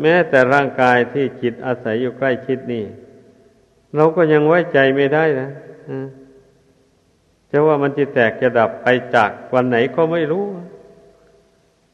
[0.00, 2.84] แม้แต่ร่างกายที่จิตอาศัยอยู่ใกล้ชิดนี่
[3.96, 5.50] เราก็ยังไว้ใจไม่ได้นะ
[7.50, 10.44] จะว่ามันจะแตกจะดับไปจากวันไหนก็ไม่รู้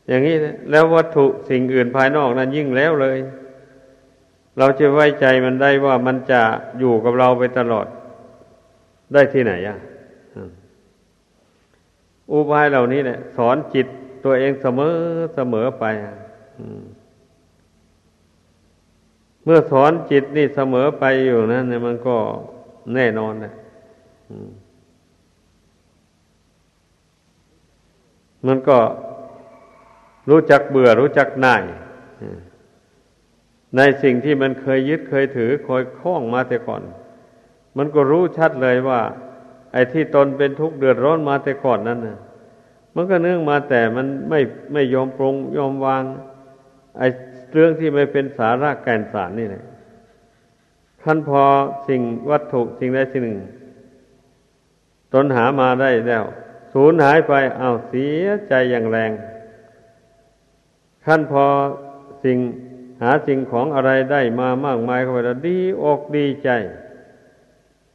[0.09, 3.19] อย่างนี้นะแล้ววัตถุสิ่งอื่นภายนอกนั้นยิ่งแล้วเลย
[4.59, 6.41] เราจะไว้ใจมันได้ว่ามันจะ
[6.79, 7.87] อยู่กับเราไปตลอด
[9.13, 9.77] ได้ที่ไหนอะ
[12.33, 13.87] อุบายเหล่านี้เนี่ยสอนจิต
[14.25, 14.95] ตัวเองเสมอ
[15.35, 15.85] เสมอไป
[19.45, 22.17] เมื่อสอนจิตนี่เสมอไปอยู่นะเนี่ยมันก็
[22.95, 23.53] แน่นอนนะ
[28.47, 28.79] มันก็
[30.31, 31.65] รู้จักเบื่อรู้จักหน่าย
[33.77, 36.83] ในสิ่งที่มันเคยยึดเคยถือคอยคล้องมาแต่ก่อน
[37.77, 39.01] มันก็รู้ชัดเลยว่า
[39.73, 42.19] ไอ้ที่ตนเป็นทุกข์เดือดร้อนมาแต่ก่อนนั้นนะ
[42.95, 44.41] มันก็เนื่องมาแต่มันไม่
[44.73, 46.03] ไม่ยอมปรงยอมวาง
[46.99, 47.09] ไอ้
[47.53, 49.65] เรื่องที่ไม่เป็นสาระแก่นสารนี่แหละ
[51.05, 51.43] ขั้นพอ
[51.89, 53.39] สิ่งวัตถุสิ่งใดสิ่งหนึ่ง
[55.15, 56.25] ตนหามาได้แล้ว
[56.73, 59.11] สูญหายไปเอาเสียใจอย่างแรง
[61.07, 61.45] ขั้นพอ
[62.25, 62.39] สิ่ง
[63.03, 66.51] หาสิ่งของอะไรได้มามากมายเข้าไปแล้วดีอกดีใจ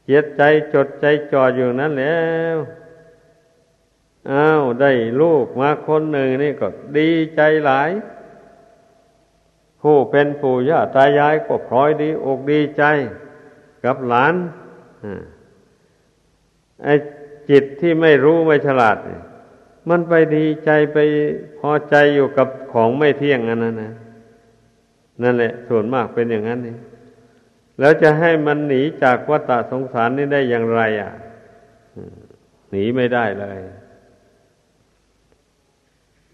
[0.08, 0.44] เจียดใจ
[0.74, 2.58] จดใจจ่ออยู่นั้นแล้ว
[4.32, 4.92] อ้าวได้
[5.22, 7.90] ลูกมาคนหนึ่งนี่ก็ดีใจหลาย
[9.82, 12.84] ผู้เป็นปู่ย่าตายายก็พลอยดีอกดีใจ
[13.84, 14.36] กับหลาน
[16.84, 16.94] ไอ้
[17.50, 18.98] จิตที่ไม่รู้ไม่ฉลาด
[19.90, 20.98] มันไปดีใจไป
[21.60, 23.92] พอใจอยู่กับของไม่เที่ยงอันนั้นนะ
[25.22, 26.76] นั่นแหละ ส่วนมากเป็นอย่างนั้นนี่
[27.80, 31.12] แล้วจะให้มันหนีจากวัฏสงสารนี่ได้อย่างไร อะ
[32.72, 33.60] หนีไม่ได้เลย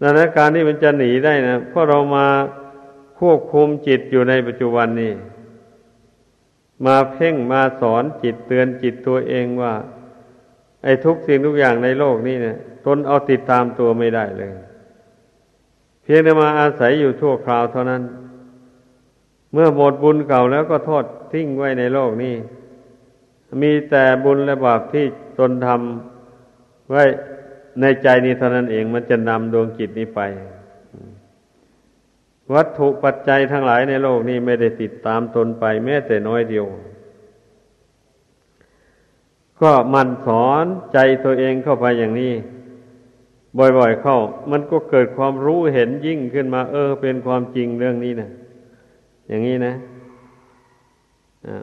[0.00, 2.26] ดังนั้นการที่มันจะหนีได้นะเพราะเรามา
[3.18, 5.12] ควบคุมจิตอยู่ในปัจจุบันนี้
[6.86, 9.74] มาเพ่งมาสอนจิตเตือนจิตตัวเองว่า
[10.84, 14.50] ไอ้ทุกสิ่งทุกอย่างในโลกนี้เนี่ยตนเอาติดตามตัวไม่ได้เลย
[16.02, 18.02] เพียงแต่มาอาศัยอยู่ชั่วคราวเท่านั้น
[19.52, 21.04] เมื่อหมดบุญเก่าแล้วก็โทษ
[21.34, 22.34] ทิ้งไว้ในโลกนี้
[23.62, 25.06] มีแต่บุญและบาปที่
[25.38, 27.04] ตนทำไว้
[27.80, 30.20] ในใจนี้เท่านั้นเองมันจะนำดวงจิตนี้ไป
[32.54, 36.66] วัตถุปัจจัยทั้งหลายในโลกนี้ไม่ได้ติดตามตนไปแม้แต่น้อยเดียว
[39.60, 42.32] ก็มันสอนใจตัวเองเข้าไปอย่างนี้
[43.58, 44.18] บ่อยๆเข้า
[44.50, 48.30] มันก็เกิดความรู้เห็นยิ่งขึ้นมา เออ เป็นความจริงเรื่องนี้นะ
[49.28, 49.74] อย่างนี้นะ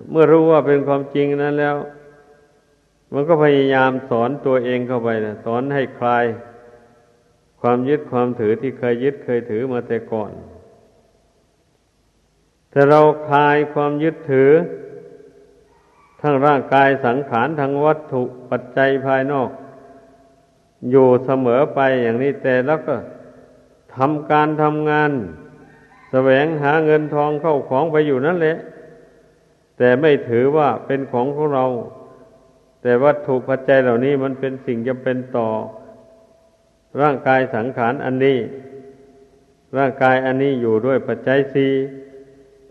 [0.09, 1.77] เมื่อรู้ว่าเป็นความจริงนั้นแล้ว
[3.13, 6.25] มันก็พยายามสอนตัวเองเข้าไปนะสอนให้คลาย
[7.61, 10.31] ความยึดความถือที่เคยยึดเคยถือมาแต่ก่อน
[12.71, 14.51] แต่เราคลายความยึดถือ
[16.21, 19.49] ทั้งร่างกายสังขารทั้งวัตถุปัจจัยภายนอก
[20.91, 22.95] อยู่เสมอไปอย่างนี้แต่แล้วก็
[23.95, 25.11] ทำการทำงาน
[26.11, 28.57] แสวงหาเงินทองเข้าของไปอยู่นั่นแหละ
[29.83, 31.65] แต่ไม่ถือว่าเป็นของของเรา
[32.81, 35.49] แต่วัตถุปัจจัยเหล่านี้มันเป็นสิ่งจำเป็นต่อ
[37.01, 38.37] ร่างกายสังขารอันนี้
[39.77, 41.71] ร่างกายอันนี้อยู่ด้วยปัจจัยสี่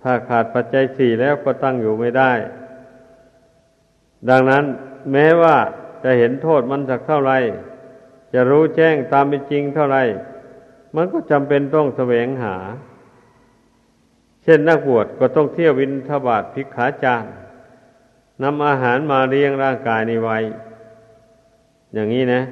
[0.03, 2.33] ถ้าขาดปัจจัยสี่แล้วก็ตั้งอยู่ไม่ได้
[4.29, 4.65] ดังนั้น
[5.13, 5.57] แม้ว่า
[6.05, 7.33] จะเห็นโทษมันสักเท่าไร
[8.35, 9.99] จะรู้แจ้งตามเป็นจริงเท่าไร
[10.97, 12.57] มันก็จำเป็นต้องแสวงหา
[14.51, 17.25] ช่นนักบวชก็ต้องเที่ยววินทบาทพิกขาจาร
[18.43, 20.39] นำอาหารมาเลี้ยงร่างกายนี้ไว้
[21.95, 22.43] อย่างนี้นะ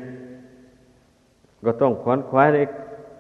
[1.65, 2.59] ก็ต้องขวนขวายใน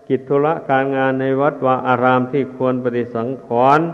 [0.08, 3.46] กิจธุระการงานในวัดวาอารามที่ควรปฏิสังข
[3.78, 3.86] รณ์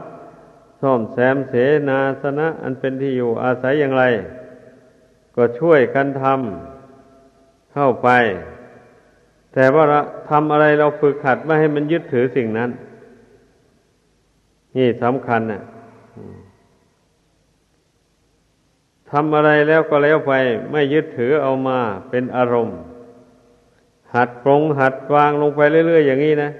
[0.80, 1.54] ซ่อมแซมเส
[1.88, 4.04] นาสนะ อันเป็นที่อยู่อาศัยอย่างไร
[5.36, 8.08] ก็ช่วยกันทำเข้าไป
[9.54, 9.84] แต่ว่า
[10.28, 12.70] ทำอะไรเราฝึกขัดไม่ให้มันยึดถือสิ่งนั้น
[14.76, 15.62] นี่สำคัญนะ
[19.10, 20.32] ทำอะไรแล้วก็แล้วไป
[20.70, 21.78] ไม่ยึดถือเอามา
[22.10, 22.78] เป็นอารมณ์
[24.14, 26.50] หัดปรงหัดวางลงไปเรื่อย ๆ อย่างนี้นะ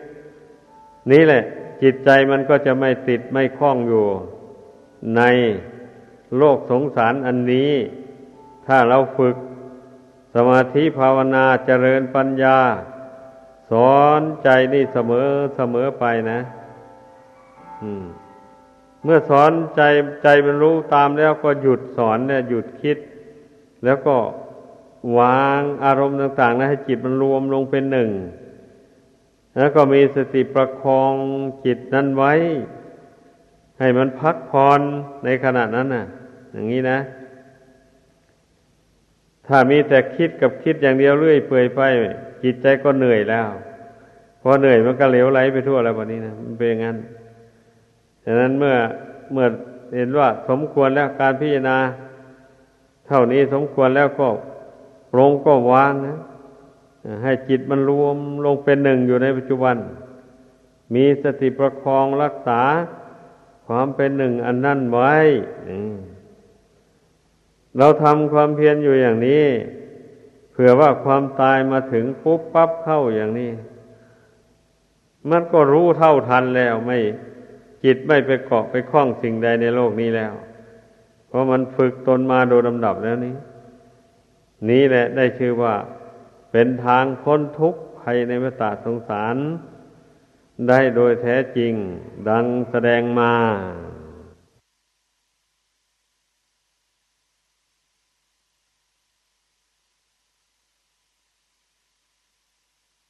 [1.10, 1.42] นี่แหละ
[1.82, 4.04] จิตใจมันก็จะไม่ติดไม่คล้องอยู่
[5.16, 5.22] ใน
[6.36, 7.72] โลกสงสารอันนี้
[8.66, 9.36] ถ้าเราฝึก
[10.34, 12.58] สมาธิภาวนาเจริญปัญญา
[13.70, 16.40] สอนใจนี่เสมอเสมอไปนะ
[19.04, 19.82] เมื่อสอนใจ
[20.22, 22.98] ใจมันรู้ตามแล้วก็หยุดสอนเนี่ยหยุดคิด
[23.84, 24.16] แล้วก็
[25.18, 28.10] วางอารมณ์ต่างๆนะให้จิตมันรวมลงเป็นหนึ่ง
[29.56, 31.12] แล้วก็มีสติประคอง
[31.64, 32.32] จิตนั้นไว้
[33.78, 34.80] ให้มันพักผ่อน
[35.24, 36.06] ในขณะนั้นน่ะ
[36.52, 36.98] อย่างนี้นะ
[39.46, 41.80] ถ้ามีแต่คิดกับคิดอย่างเดียวเรื่อยเปื่อยไป
[42.42, 43.48] จิตใจก็เหนื่อยแล้ว
[44.42, 46.96] พอเหนื่อยมันก็เหลวไหลไปทั่วแล้ววันนี้นะมันเป็นอย่างนั้น
[48.24, 48.76] ฉะนั้นเมื่อ
[49.32, 49.46] เมื่อ
[49.96, 51.78] เห็นว่าสมควรแล้วการพิจารณา
[53.06, 54.28] เท่านี้สมควรแล้วก็
[55.12, 56.16] ปรงก็วางนะ
[57.22, 59.76] ให้จิตมันรวมลงเป็นหนึ่งอยู่ในปัจจุบัน
[60.94, 62.62] มีสติประคองรักษา
[63.66, 65.14] ความเป็นหนึ่งอันนั่นไว้
[67.78, 69.46] เราทำความเพียรอยู่อย่างนี้
[70.52, 73.50] เผื่อว่าความตายมาถึงปุ๊บปั๊บเข้าอย่างนี้
[75.30, 76.98] มันก็รู้เท่าทันแล้วไม่
[77.84, 80.34] จิตไม่ไปเกาะไปคล้องสิ่งใดในโลกนี้แล้ว
[81.28, 83.34] เพราะมันฝึกตนมาโดยลำดับแล้วนี้
[84.70, 85.74] นี้แหละได้ชื่อว่า
[86.52, 89.36] เป็นทางพ้นทุกข์ภัยในวัฏสงสาร
[90.68, 91.72] ได้โดยแท้จริง
[92.28, 93.32] ดังแสดงมา